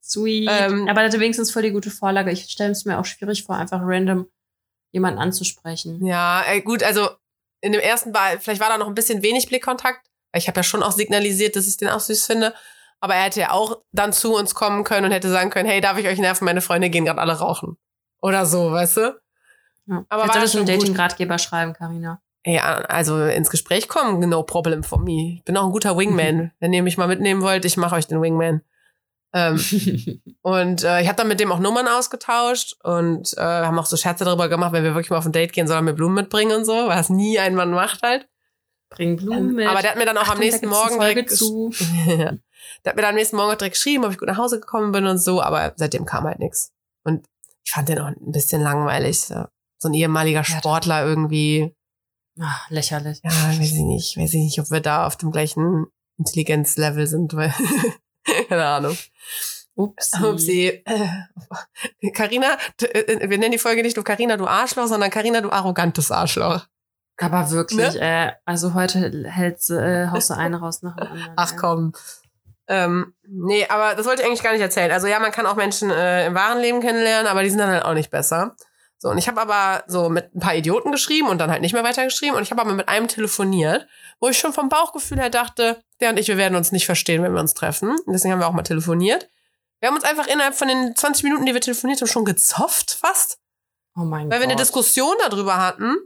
[0.03, 0.49] Sweet.
[0.51, 2.29] Ähm, aber das hat wenigstens voll die gute Vorlage.
[2.29, 4.27] Ich stelle es mir auch schwierig vor, einfach random
[4.91, 6.05] jemanden anzusprechen.
[6.05, 7.09] Ja, gut, also
[7.61, 10.05] in dem ersten Ball, vielleicht war da noch ein bisschen wenig Blickkontakt.
[10.33, 12.53] Weil Ich habe ja schon auch signalisiert, dass ich den auch süß finde.
[12.99, 15.81] Aber er hätte ja auch dann zu uns kommen können und hätte sagen können, hey,
[15.81, 16.45] darf ich euch nerven?
[16.45, 17.77] Meine Freunde gehen gerade alle rauchen.
[18.21, 19.19] Oder so, weißt du?
[19.87, 20.05] Ja.
[20.09, 20.67] Aber war solltest du einen.
[20.67, 22.21] Dating-Ratgeber schreiben, Karina.
[22.45, 25.35] Ja, also ins Gespräch kommen, no problem for me.
[25.37, 26.51] Ich bin auch ein guter Wingman.
[26.59, 28.61] Wenn ihr mich mal mitnehmen wollt, ich mache euch den Wingman.
[29.33, 29.59] Ähm,
[30.41, 33.97] und äh, ich habe dann mit dem auch Nummern ausgetauscht und äh, haben auch so
[33.97, 36.15] Scherze darüber gemacht, wenn wir wirklich mal auf ein Date gehen, soll er mir Blumen
[36.15, 38.27] mitbringen und so, was nie ein Mann macht halt.
[38.95, 39.67] Bring Blumen mit.
[39.67, 41.71] Aber der hat mir dann auch am Achtung, da nächsten Morgen direkt zu.
[42.07, 42.33] ja.
[42.83, 44.91] Der hat mir dann am nächsten Morgen direkt geschrieben, ob ich gut nach Hause gekommen
[44.91, 46.71] bin und so, aber seitdem kam halt nichts.
[47.03, 47.25] Und
[47.63, 49.21] ich fand den auch ein bisschen langweilig.
[49.21, 49.45] So,
[49.77, 51.75] so ein ehemaliger Sportler irgendwie.
[52.39, 53.19] Ah, lächerlich.
[53.23, 54.17] Ja, weiß ich nicht.
[54.17, 55.85] Weiß ich nicht, ob wir da auf dem gleichen
[56.17, 57.53] Intelligenzlevel sind, weil.
[58.49, 58.97] Keine Ahnung.
[59.75, 60.11] Ups.
[60.21, 60.83] Upsi.
[62.13, 66.11] Carina, äh, wir nennen die Folge nicht nur Carina, du Arschloch, sondern Carina, du arrogantes
[66.11, 66.67] Arschloch.
[67.19, 67.99] Aber wirklich, Ne?
[67.99, 71.33] äh, also heute hältst, äh, haust du eine raus nach dem anderen.
[71.35, 71.57] Ach ey.
[71.57, 71.93] komm.
[72.67, 74.91] Ähm, nee, aber das wollte ich eigentlich gar nicht erzählen.
[74.91, 77.69] Also ja, man kann auch Menschen äh, im wahren Leben kennenlernen, aber die sind dann
[77.69, 78.55] halt auch nicht besser.
[78.97, 81.73] So, und ich habe aber so mit ein paar Idioten geschrieben und dann halt nicht
[81.73, 82.37] mehr weitergeschrieben.
[82.37, 83.85] Und ich habe aber mit einem telefoniert,
[84.21, 87.21] wo ich schon vom Bauchgefühl her dachte, der und ich, wir werden uns nicht verstehen,
[87.21, 87.89] wenn wir uns treffen.
[87.89, 89.27] Und deswegen haben wir auch mal telefoniert.
[89.81, 92.91] Wir haben uns einfach innerhalb von den 20 Minuten, die wir telefoniert haben, schon gezofft
[92.97, 93.39] fast.
[93.97, 94.61] Oh mein Weil wir eine Gott.
[94.61, 95.97] Diskussion darüber hatten.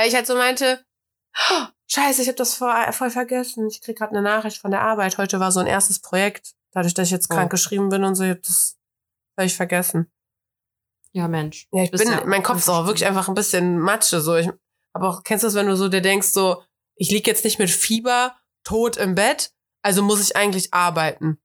[0.00, 0.82] Weil ich halt so meinte,
[1.50, 3.68] "Oh, scheiße, ich habe das voll, voll vergessen.
[3.68, 5.18] Ich krieg gerade eine Nachricht von der Arbeit.
[5.18, 6.54] Heute war so ein erstes Projekt.
[6.72, 7.34] Dadurch, dass ich jetzt Oh.
[7.34, 8.78] krank geschrieben bin und so, ich hab das
[9.38, 10.10] völlig vergessen.
[11.12, 11.68] Ja, Mensch.
[11.70, 14.22] Ja, ich bin, ja mein Kopf ist auch wirklich einfach ein bisschen Matsche.
[14.22, 14.48] So, ich,
[14.94, 16.62] aber auch, kennst du das, wenn du so dir denkst, so,
[16.96, 18.34] ich lieg jetzt nicht mit Fieber,
[18.64, 21.38] tot im Bett, also muss ich eigentlich arbeiten.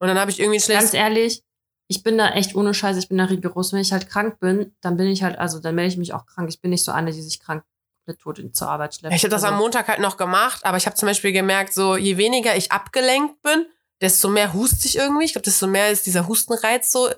[0.00, 1.42] Und dann habe ich irgendwie ein schlechtes Ganz ehrlich,
[1.88, 3.72] ich bin da echt ohne Scheiße, ich bin da rigoros.
[3.72, 6.26] Wenn ich halt krank bin, dann bin ich halt, also dann melde ich mich auch
[6.26, 6.50] krank.
[6.50, 7.64] Ich bin nicht so eine, die sich krank
[8.04, 9.12] komplett tot in, zur Arbeit schleppt.
[9.12, 11.32] Ja, ich habe das also, am Montag halt noch gemacht, aber ich habe zum Beispiel
[11.32, 13.66] gemerkt, so je weniger ich abgelenkt bin,
[14.00, 15.24] desto mehr huste ich irgendwie.
[15.24, 17.10] Ich glaube, desto mehr ist dieser Hustenreiz so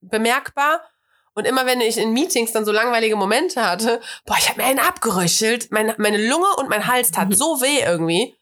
[0.00, 0.82] bemerkbar.
[1.34, 4.66] Und immer wenn ich in Meetings dann so langweilige Momente hatte, boah, ich habe mir
[4.66, 7.34] einen abgeröchelt, meine, meine Lunge und mein Hals tat Mhm.
[7.34, 8.36] so weh irgendwie.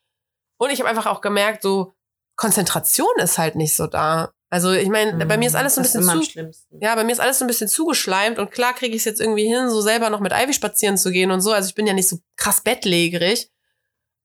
[0.58, 1.94] Und ich habe einfach auch gemerkt, so
[2.36, 4.32] Konzentration ist halt nicht so da.
[4.50, 6.78] Also ich meine, bei mir ist alles so ein bisschen zu, schlimmsten.
[6.80, 9.20] ja, bei mir ist alles so ein bisschen zugeschleimt und klar kriege ich es jetzt
[9.20, 11.52] irgendwie hin, so selber noch mit Ivy spazieren zu gehen und so.
[11.52, 13.50] Also ich bin ja nicht so krass bettlägerig,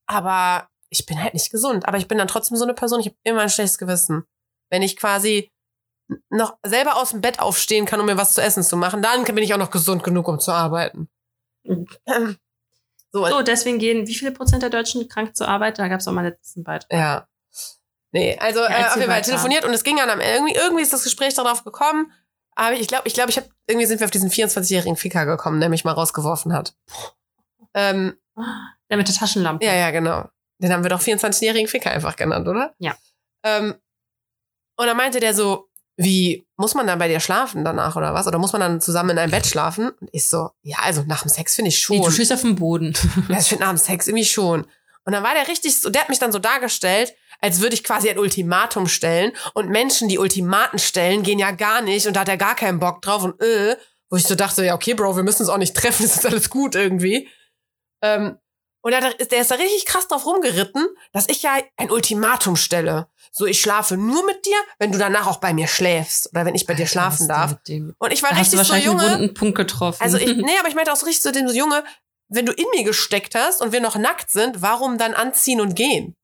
[0.05, 1.88] aber ich bin halt nicht gesund.
[1.88, 4.24] Aber ich bin dann trotzdem so eine Person, ich habe immer ein schlechtes Gewissen.
[4.69, 5.51] Wenn ich quasi
[6.30, 9.24] noch selber aus dem Bett aufstehen kann, um mir was zu essen zu machen, dann
[9.26, 11.09] bin ich auch noch gesund genug, um zu arbeiten.
[13.11, 15.80] So, So, deswegen gehen wie viele Prozent der Deutschen krank zur Arbeit?
[15.80, 16.91] Da gab es auch mal letzten Beitrag.
[16.91, 17.28] Ja.
[18.14, 20.84] Nee, also äh, erzähl auf jeden Fall telefoniert und es ging dann am irgendwie, irgendwie
[20.84, 22.11] ist das Gespräch darauf gekommen.
[22.55, 25.59] Aber ich glaube, ich glaube, ich habe irgendwie sind wir auf diesen 24-jährigen Ficker gekommen,
[25.59, 26.76] der mich mal rausgeworfen hat.
[27.74, 28.16] Ähm,
[28.89, 29.66] Der mit der Taschenlampe.
[29.66, 30.30] ja, ja, genau.
[30.59, 32.76] Den haben wir doch 24-jährigen Ficker einfach genannt, oder?
[32.78, 32.95] Ja.
[33.43, 33.74] Ähm,
[34.78, 38.28] und dann meinte der so, wie, muss man dann bei dir schlafen danach oder was?
[38.28, 39.89] Oder muss man dann zusammen in einem Bett schlafen?
[39.89, 41.97] Und ich so, ja, also nach dem Sex finde ich schon.
[41.97, 42.93] Nee, du schläfst auf dem Boden.
[43.30, 44.68] Ja, ich finde nach dem Sex irgendwie schon.
[45.05, 47.14] Und dann war der richtig so, der hat mich dann so dargestellt,
[47.44, 49.34] als würde ich quasi ein Ultimatum stellen.
[49.54, 52.08] Und Menschen, die Ultimaten stellen, gehen ja gar nicht.
[52.08, 53.76] Und da hat er gar keinen Bock drauf und äh,
[54.10, 56.26] wo ich so dachte, ja, okay, Bro, wir müssen uns auch nicht treffen, es ist
[56.26, 57.28] alles gut irgendwie.
[58.02, 58.38] Ähm,
[58.82, 63.08] und der, der ist da richtig krass drauf rumgeritten, dass ich ja ein Ultimatum stelle.
[63.32, 66.56] So, ich schlafe nur mit dir, wenn du danach auch bei mir schläfst oder wenn
[66.56, 67.58] ich bei dir schlafen darf.
[67.98, 69.20] Und ich war Da hast du richtig so, wahrscheinlich einen Junge.
[69.20, 70.02] wunden Punkt getroffen.
[70.02, 71.84] Also ich, nee, aber ich meinte auch so richtig so dem so, Junge,
[72.30, 75.76] wenn du in mir gesteckt hast und wir noch nackt sind, warum dann anziehen und
[75.76, 76.16] gehen?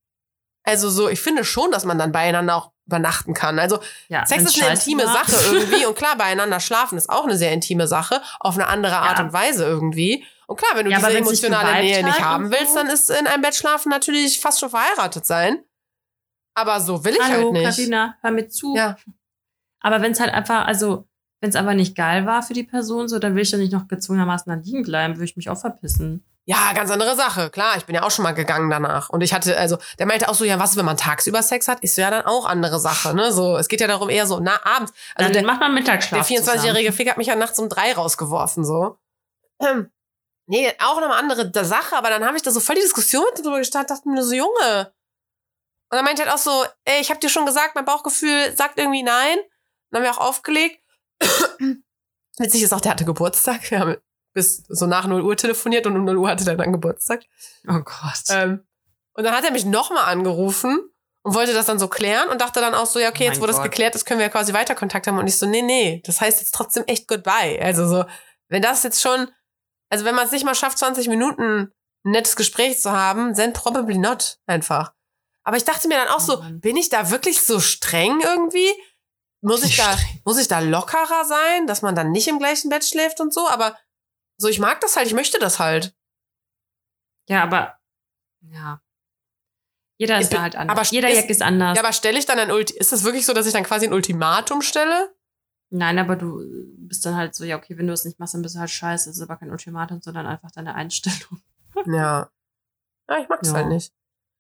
[0.70, 3.60] Also so, ich finde schon, dass man dann beieinander auch übernachten kann.
[3.60, 5.14] Also ja, Sex ist eine intime war.
[5.26, 8.98] Sache irgendwie und klar, beieinander schlafen ist auch eine sehr intime Sache, auf eine andere
[8.98, 9.26] Art Ja.
[9.26, 10.26] und Weise irgendwie.
[10.48, 13.28] Und klar, wenn du Ja, diese emotionale Nähe nicht hat haben willst, dann ist in
[13.28, 15.64] einem Bett schlafen natürlich fast schon verheiratet sein.
[16.56, 17.64] Aber so will ich Hallo, halt nicht.
[17.78, 18.76] Carina, hör mir zu.
[18.76, 18.98] Ja.
[19.82, 21.08] Aber wenn es halt einfach, also
[21.42, 23.72] wenn es aber nicht geil war für die Person, so, dann will ich ja nicht
[23.72, 26.26] noch gezwungenermaßen da liegen bleiben, würde ich mich auch verpissen.
[26.50, 27.52] Ja, ganz andere Sache.
[27.52, 29.12] Klar, ich bin ja auch schon mal gegangen danach.
[29.12, 31.82] Und ich hatte, also, der meinte auch so, ja, was, wenn man tagsüber Sex hat?
[31.82, 33.32] Ist ja dann auch andere Sache, ne?
[33.32, 34.92] So, es geht ja darum eher so, na, abends.
[35.14, 36.28] Also dann der, macht man Mittagsschlaf.
[36.28, 38.98] der 24-jährige Fick hat mich ja nachts um drei rausgeworfen, so.
[39.62, 39.92] Ähm,
[40.48, 43.26] nee, auch noch eine andere Sache, aber dann habe ich da so voll die Diskussion
[43.36, 44.92] mit drüber gestartet, dachte mir so, Junge.
[45.92, 48.58] Und dann meinte er halt auch so, ey, ich habe dir schon gesagt, mein Bauchgefühl
[48.58, 49.38] sagt irgendwie nein.
[49.92, 50.84] Dann haben wir auch aufgelegt.
[52.40, 53.70] Witzig ist auch, der hatte Geburtstag.
[53.70, 53.98] Wir haben
[54.40, 57.24] bis so nach 0 Uhr telefoniert und um 0 Uhr hatte der dann Geburtstag.
[57.68, 58.24] Oh Gott.
[58.30, 58.66] Ähm,
[59.14, 60.80] und dann hat er mich nochmal angerufen
[61.24, 63.46] und wollte das dann so klären und dachte dann auch so, ja, okay, jetzt wo
[63.46, 63.66] das Gott.
[63.66, 65.18] geklärt ist, können wir ja quasi weiter Kontakt haben.
[65.18, 67.60] Und ich so, nee, nee, das heißt jetzt trotzdem echt goodbye.
[67.62, 68.06] Also so,
[68.48, 69.30] wenn das jetzt schon,
[69.90, 71.74] also wenn man es nicht mal schafft, 20 Minuten
[72.06, 74.94] ein nettes Gespräch zu haben, then probably not einfach.
[75.44, 78.72] Aber ich dachte mir dann auch Oh so, bin ich da wirklich so streng irgendwie?
[79.42, 82.86] Muss ich da, muss ich da lockerer sein, dass man dann nicht im gleichen Bett
[82.86, 83.48] schläft und so?
[83.48, 83.78] Aber
[84.40, 85.96] so, ich mag das halt, ich möchte das halt.
[87.28, 87.78] ja, aber
[88.42, 88.82] ja.
[89.98, 90.78] Jeder Ich ist bin- da halt anders.
[90.78, 91.76] aber Jeder ist- Jack ist anders.
[91.78, 93.86] Ja, aber stelle ich dann ein Ulti ist es wirklich so, dass ich dann quasi
[93.86, 95.14] ein Ultimatum stelle?
[95.72, 96.42] Nein, aber du
[96.78, 98.70] bist dann halt so, ja, okay, wenn du es nicht machst, dann bist du halt
[98.72, 99.10] scheiße.
[99.10, 101.42] Das ist aber kein Ultimatum, sondern einfach deine Einstellung.
[101.86, 102.30] Ja.
[103.10, 103.56] Ja, ich mag das Ja.
[103.58, 103.94] halt nicht.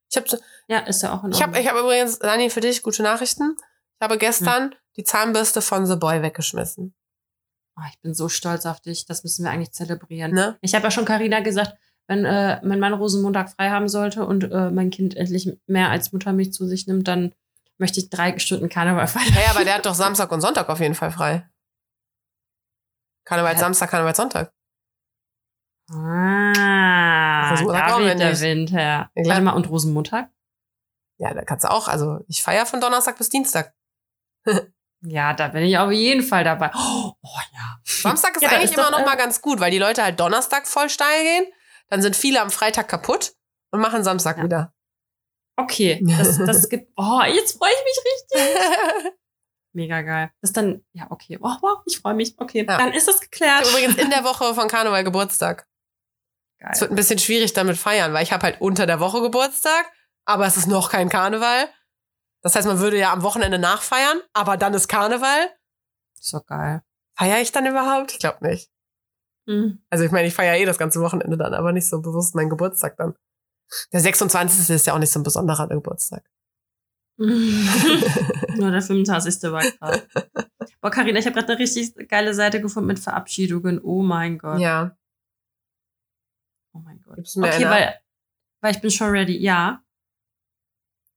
[0.09, 0.27] Ich habe
[0.67, 1.61] Ja, ist ja auch in ich hab, Ordnung.
[1.63, 3.55] ich hab übrigens, Dani, für dich gute Nachrichten.
[3.59, 4.19] Ich habe Hm.
[4.19, 6.95] gestern die Zahnbürste von The Boy weggeschmissen.
[7.79, 9.05] Oh, ich bin so stolz auf dich.
[9.05, 10.33] Das müssen wir eigentlich zelebrieren.
[10.33, 10.57] Ne?
[10.61, 11.77] Ich habe ja schon Carina gesagt,
[12.07, 16.51] wenn, äh, mein Rosenmontag frei haben sollte und äh, mein Kind endlich mehr als Muttermilch
[16.51, 17.33] zu sich nimmt, dann
[17.77, 19.33] möchte ich drei Stunden Karneval feiern.
[19.33, 21.49] Ja, aber der hat doch Samstag und Sonntag auf jeden Fall frei.
[23.25, 23.59] Karneval Ja.
[23.59, 24.51] Samstag, Karneval Sonntag.
[25.91, 28.41] Ah, Rosenmontag da weht der nicht.
[28.41, 29.09] Wind her.
[29.15, 29.29] Ja.
[29.29, 30.29] Warte mal, und Rosenmontag?
[31.19, 31.87] Ja, da kannst du auch.
[31.87, 33.73] Also ich feiere von Donnerstag bis Dienstag.
[35.01, 36.71] Ja, da bin ich auf jeden Fall dabei.
[36.75, 37.79] Oh, oh ja.
[37.85, 40.19] Samstag ist Ja, eigentlich ist immer noch äh, mal ganz gut, weil die Leute halt
[40.19, 41.45] Donnerstag voll steil gehen.
[41.89, 43.33] Dann sind viele am Freitag kaputt
[43.71, 44.43] und machen Samstag Ja.
[44.43, 44.73] wieder.
[45.55, 46.91] Okay, das, das gibt.
[46.97, 49.13] Oh, jetzt freue ich mich richtig.
[49.73, 50.31] Mega geil.
[50.41, 51.37] Das ist dann, ja, okay.
[51.41, 52.35] Oh, wow, ich freue mich.
[52.37, 52.77] Okay, Ja.
[52.77, 53.67] dann ist das geklärt.
[53.69, 55.67] Übrigens in der Woche von Karneval Geburtstag.
[56.59, 56.89] Es wird Geil.
[56.89, 59.89] ein bisschen schwierig damit feiern, weil ich habe halt unter der Woche Geburtstag,
[60.25, 61.69] aber es ist noch kein Karneval.
[62.41, 65.49] Das heißt, man würde ja am Wochenende nachfeiern, aber dann ist Karneval.
[66.19, 66.81] Ist doch geil.
[67.17, 68.13] Feiere ich dann überhaupt?
[68.13, 68.69] Ich glaube nicht.
[69.47, 69.83] Hm.
[69.89, 72.49] Also ich meine, ich feiere eh das ganze Wochenende dann, aber nicht so bewusst meinen
[72.49, 73.15] Geburtstag dann.
[73.91, 74.69] Der 26.
[74.69, 76.23] ist ja auch nicht so ein besonderer Geburtstag.
[77.17, 79.51] Nur der 25.
[79.51, 80.01] war krass.
[80.81, 83.81] Boah, Carina, ich habe gerade eine richtig geile Seite gefunden mit Verabschiedungen.
[83.83, 84.59] Oh mein Gott.
[84.59, 84.95] ja.
[86.73, 87.15] Oh mein Gott.
[87.17, 87.69] Gibst du mir Okay, eine?
[87.75, 87.99] weil,
[88.61, 89.37] weil ich bin schon ready.
[89.37, 89.83] Ja.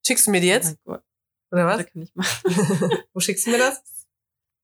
[0.05, 0.67] Schickst du mir die Oh jetzt?
[0.67, 1.05] mein Gott.
[1.53, 1.87] Oder Das was?
[1.93, 2.99] kann ich machen.
[3.13, 3.83] Wo schickst du mir das?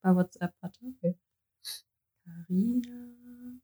[0.03, 0.79] Bei WhatsApp, warte.
[0.97, 1.19] Okay.
[2.25, 3.61] Carina.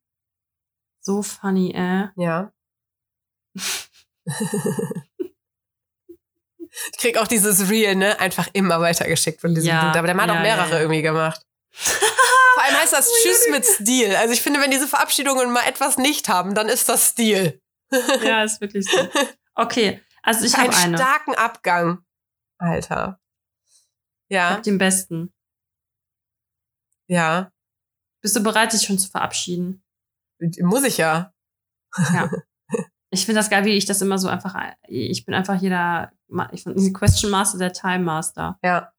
[1.00, 2.08] So funny, äh.
[2.16, 2.52] Ja.
[6.92, 8.18] ich krieg auch dieses Reel, ne?
[8.20, 9.98] Einfach immer weitergeschickt von diesem Ja, Dude.
[9.98, 11.44] Aber der hat ja, auch mehrere ja, irgendwie gemacht.
[11.72, 14.14] Vor allem heißt das Tschüss mit Stil.
[14.16, 17.60] Also ich finde, wenn diese Verabschiedungen mal etwas nicht haben, dann ist das Stil.
[18.22, 18.98] Ja, ist wirklich so.
[19.56, 20.98] Okay, also ich Einen habe eine.
[20.98, 22.03] starken Abgang.
[22.64, 23.20] Alter.
[24.30, 25.32] Ja, den besten.
[27.08, 27.50] ja.
[28.22, 29.84] Bist du bereit, dich schon zu verabschieden?
[30.62, 31.32] Muss ich ja.
[32.12, 32.30] Ja.
[33.10, 34.56] Ich finde das geil, wie ich das immer so einfach.
[34.88, 36.10] Ich bin einfach jeder.
[36.50, 38.58] Ich bin Question Master, der Time Master.
[38.60, 38.92] Ja.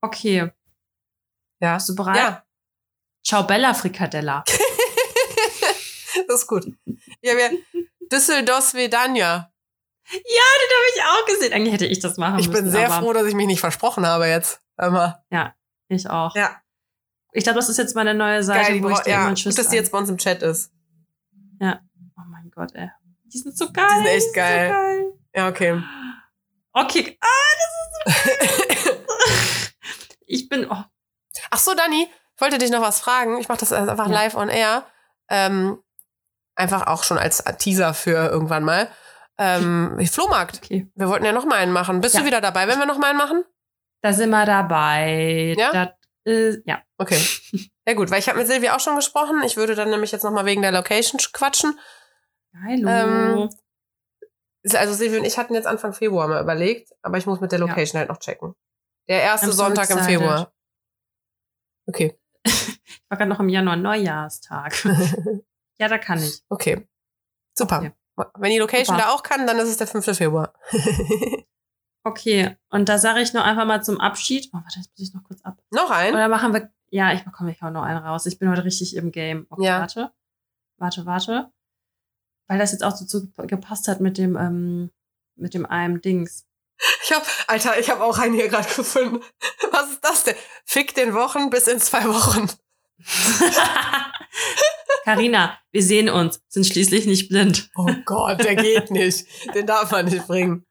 [0.00, 0.50] Okay,
[1.60, 1.74] Ja.
[1.76, 2.16] bist du bereit?
[2.16, 2.44] Ja.
[3.24, 4.42] Ciao Bella Frikadella.
[6.26, 6.64] das ist gut.
[7.22, 7.56] Ja, wir
[8.12, 9.52] Düsseldorf Vedanja.
[10.12, 11.52] Den habe ich auch gesehen.
[11.52, 12.64] Eigentlich hätte ich das machen Ich müssen.
[12.64, 14.60] bin sehr froh, dass ich mich nicht versprochen habe jetzt.
[14.76, 15.22] Einmal.
[15.30, 15.54] Ja.
[15.88, 16.34] Ich auch.
[16.36, 16.60] Ja.
[17.32, 19.36] Ich glaube, das ist jetzt meine neue Seite, Geil, wo ich dir ja, immer einen
[19.36, 20.72] gut, dass die jetzt bei uns im Chat ist.
[21.60, 22.90] Oh mein Gott, ey.
[23.24, 23.86] Die sind so geil.
[23.90, 24.68] Die sind echt so geil.
[24.70, 25.12] geil.
[25.34, 25.82] Ja, okay.
[26.72, 27.18] Okay.
[27.20, 28.92] Ah, das ist so
[30.26, 30.66] Ich bin.
[30.70, 30.82] Oh,
[31.50, 33.38] Ach so, Dani, ich wollte dich noch was fragen.
[33.38, 34.12] Ich mache das einfach Ja.
[34.12, 34.84] live on air.
[35.28, 35.82] Ähm,
[36.54, 38.90] einfach auch schon als Teaser für irgendwann mal.
[39.38, 40.60] Ähm, Flohmarkt.
[40.64, 40.88] okay.
[40.94, 42.00] Wir wollten ja noch mal einen machen.
[42.00, 42.20] Bist Ja.
[42.20, 43.44] du wieder dabei, wenn wir noch mal einen machen?
[44.02, 45.54] Da sind wir dabei.
[45.58, 45.72] Ja?
[45.72, 45.88] Das,
[46.32, 46.82] äh, ja.
[46.98, 47.20] Okay.
[47.86, 49.42] Ja gut, weil ich habe mit Silvia auch schon gesprochen.
[49.44, 51.78] Ich würde dann nämlich jetzt noch mal wegen der Location quatschen.
[52.52, 52.88] Geilo.
[52.88, 53.50] Ähm,
[54.74, 57.60] Also Silvia und ich hatten jetzt Anfang Februar mal überlegt, aber ich muss mit der
[57.60, 57.66] Ja.
[57.66, 58.54] Location halt noch checken.
[59.08, 60.18] Der erste so Sonntag im excited.
[60.20, 60.52] Februar.
[61.86, 62.18] Okay.
[62.44, 64.84] ich war gerade noch im Januar Neujahrstag.
[65.78, 66.42] ja, da kann ich.
[66.48, 66.88] Okay.
[67.56, 67.78] Super.
[67.78, 67.92] Okay.
[68.38, 69.08] Wenn die Location Super.
[69.08, 70.16] da auch kann, dann ist es der 5.
[70.16, 70.52] Februar.
[72.06, 74.48] Okay, und da sage ich noch einfach mal zum Abschied.
[74.52, 75.58] Oh, warte, jetzt muss ich noch kurz ab.
[75.72, 76.14] noch ein?
[76.14, 76.70] Oder machen wir.
[76.88, 78.26] Ja, ich bekomme ich hau noch einen raus.
[78.26, 79.48] Ich bin heute richtig im Game.
[79.50, 79.80] Okay, Ja.
[79.80, 80.12] warte.
[80.78, 81.50] Warte, warte.
[82.46, 84.92] Weil das jetzt auch so gepasst hat mit dem, ähm,
[85.34, 86.46] mit dem einem Dings.
[87.02, 89.18] Ich hab, Alter, ich habe auch einen hier gerade gefunden.
[89.72, 90.36] Was ist das denn?
[90.64, 92.48] Fick den Wochen bis in zwei Wochen.
[95.04, 97.70] Carina, wir sehen uns, sind schließlich nicht blind.
[97.76, 99.26] Oh Gott, der geht nicht.
[99.54, 100.64] Den darf man nicht bringen.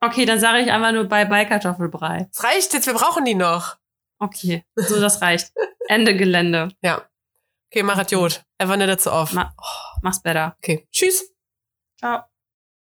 [0.00, 2.28] Okay, dann sage ich einfach nur Bye Bye Kartoffelbrei.
[2.30, 3.76] Es reicht jetzt, wir brauchen die noch.
[4.18, 5.52] Okay, so das reicht.
[5.88, 6.68] Ende Gelände.
[6.82, 7.08] Ja.
[7.70, 8.42] Okay, mach Idiot.
[8.58, 9.32] Einfach nicht dazu auf.
[9.32, 9.54] Ma
[10.02, 10.56] mach's besser.
[10.58, 10.86] Okay.
[10.92, 11.32] Tschüss.
[11.98, 12.24] Ciao.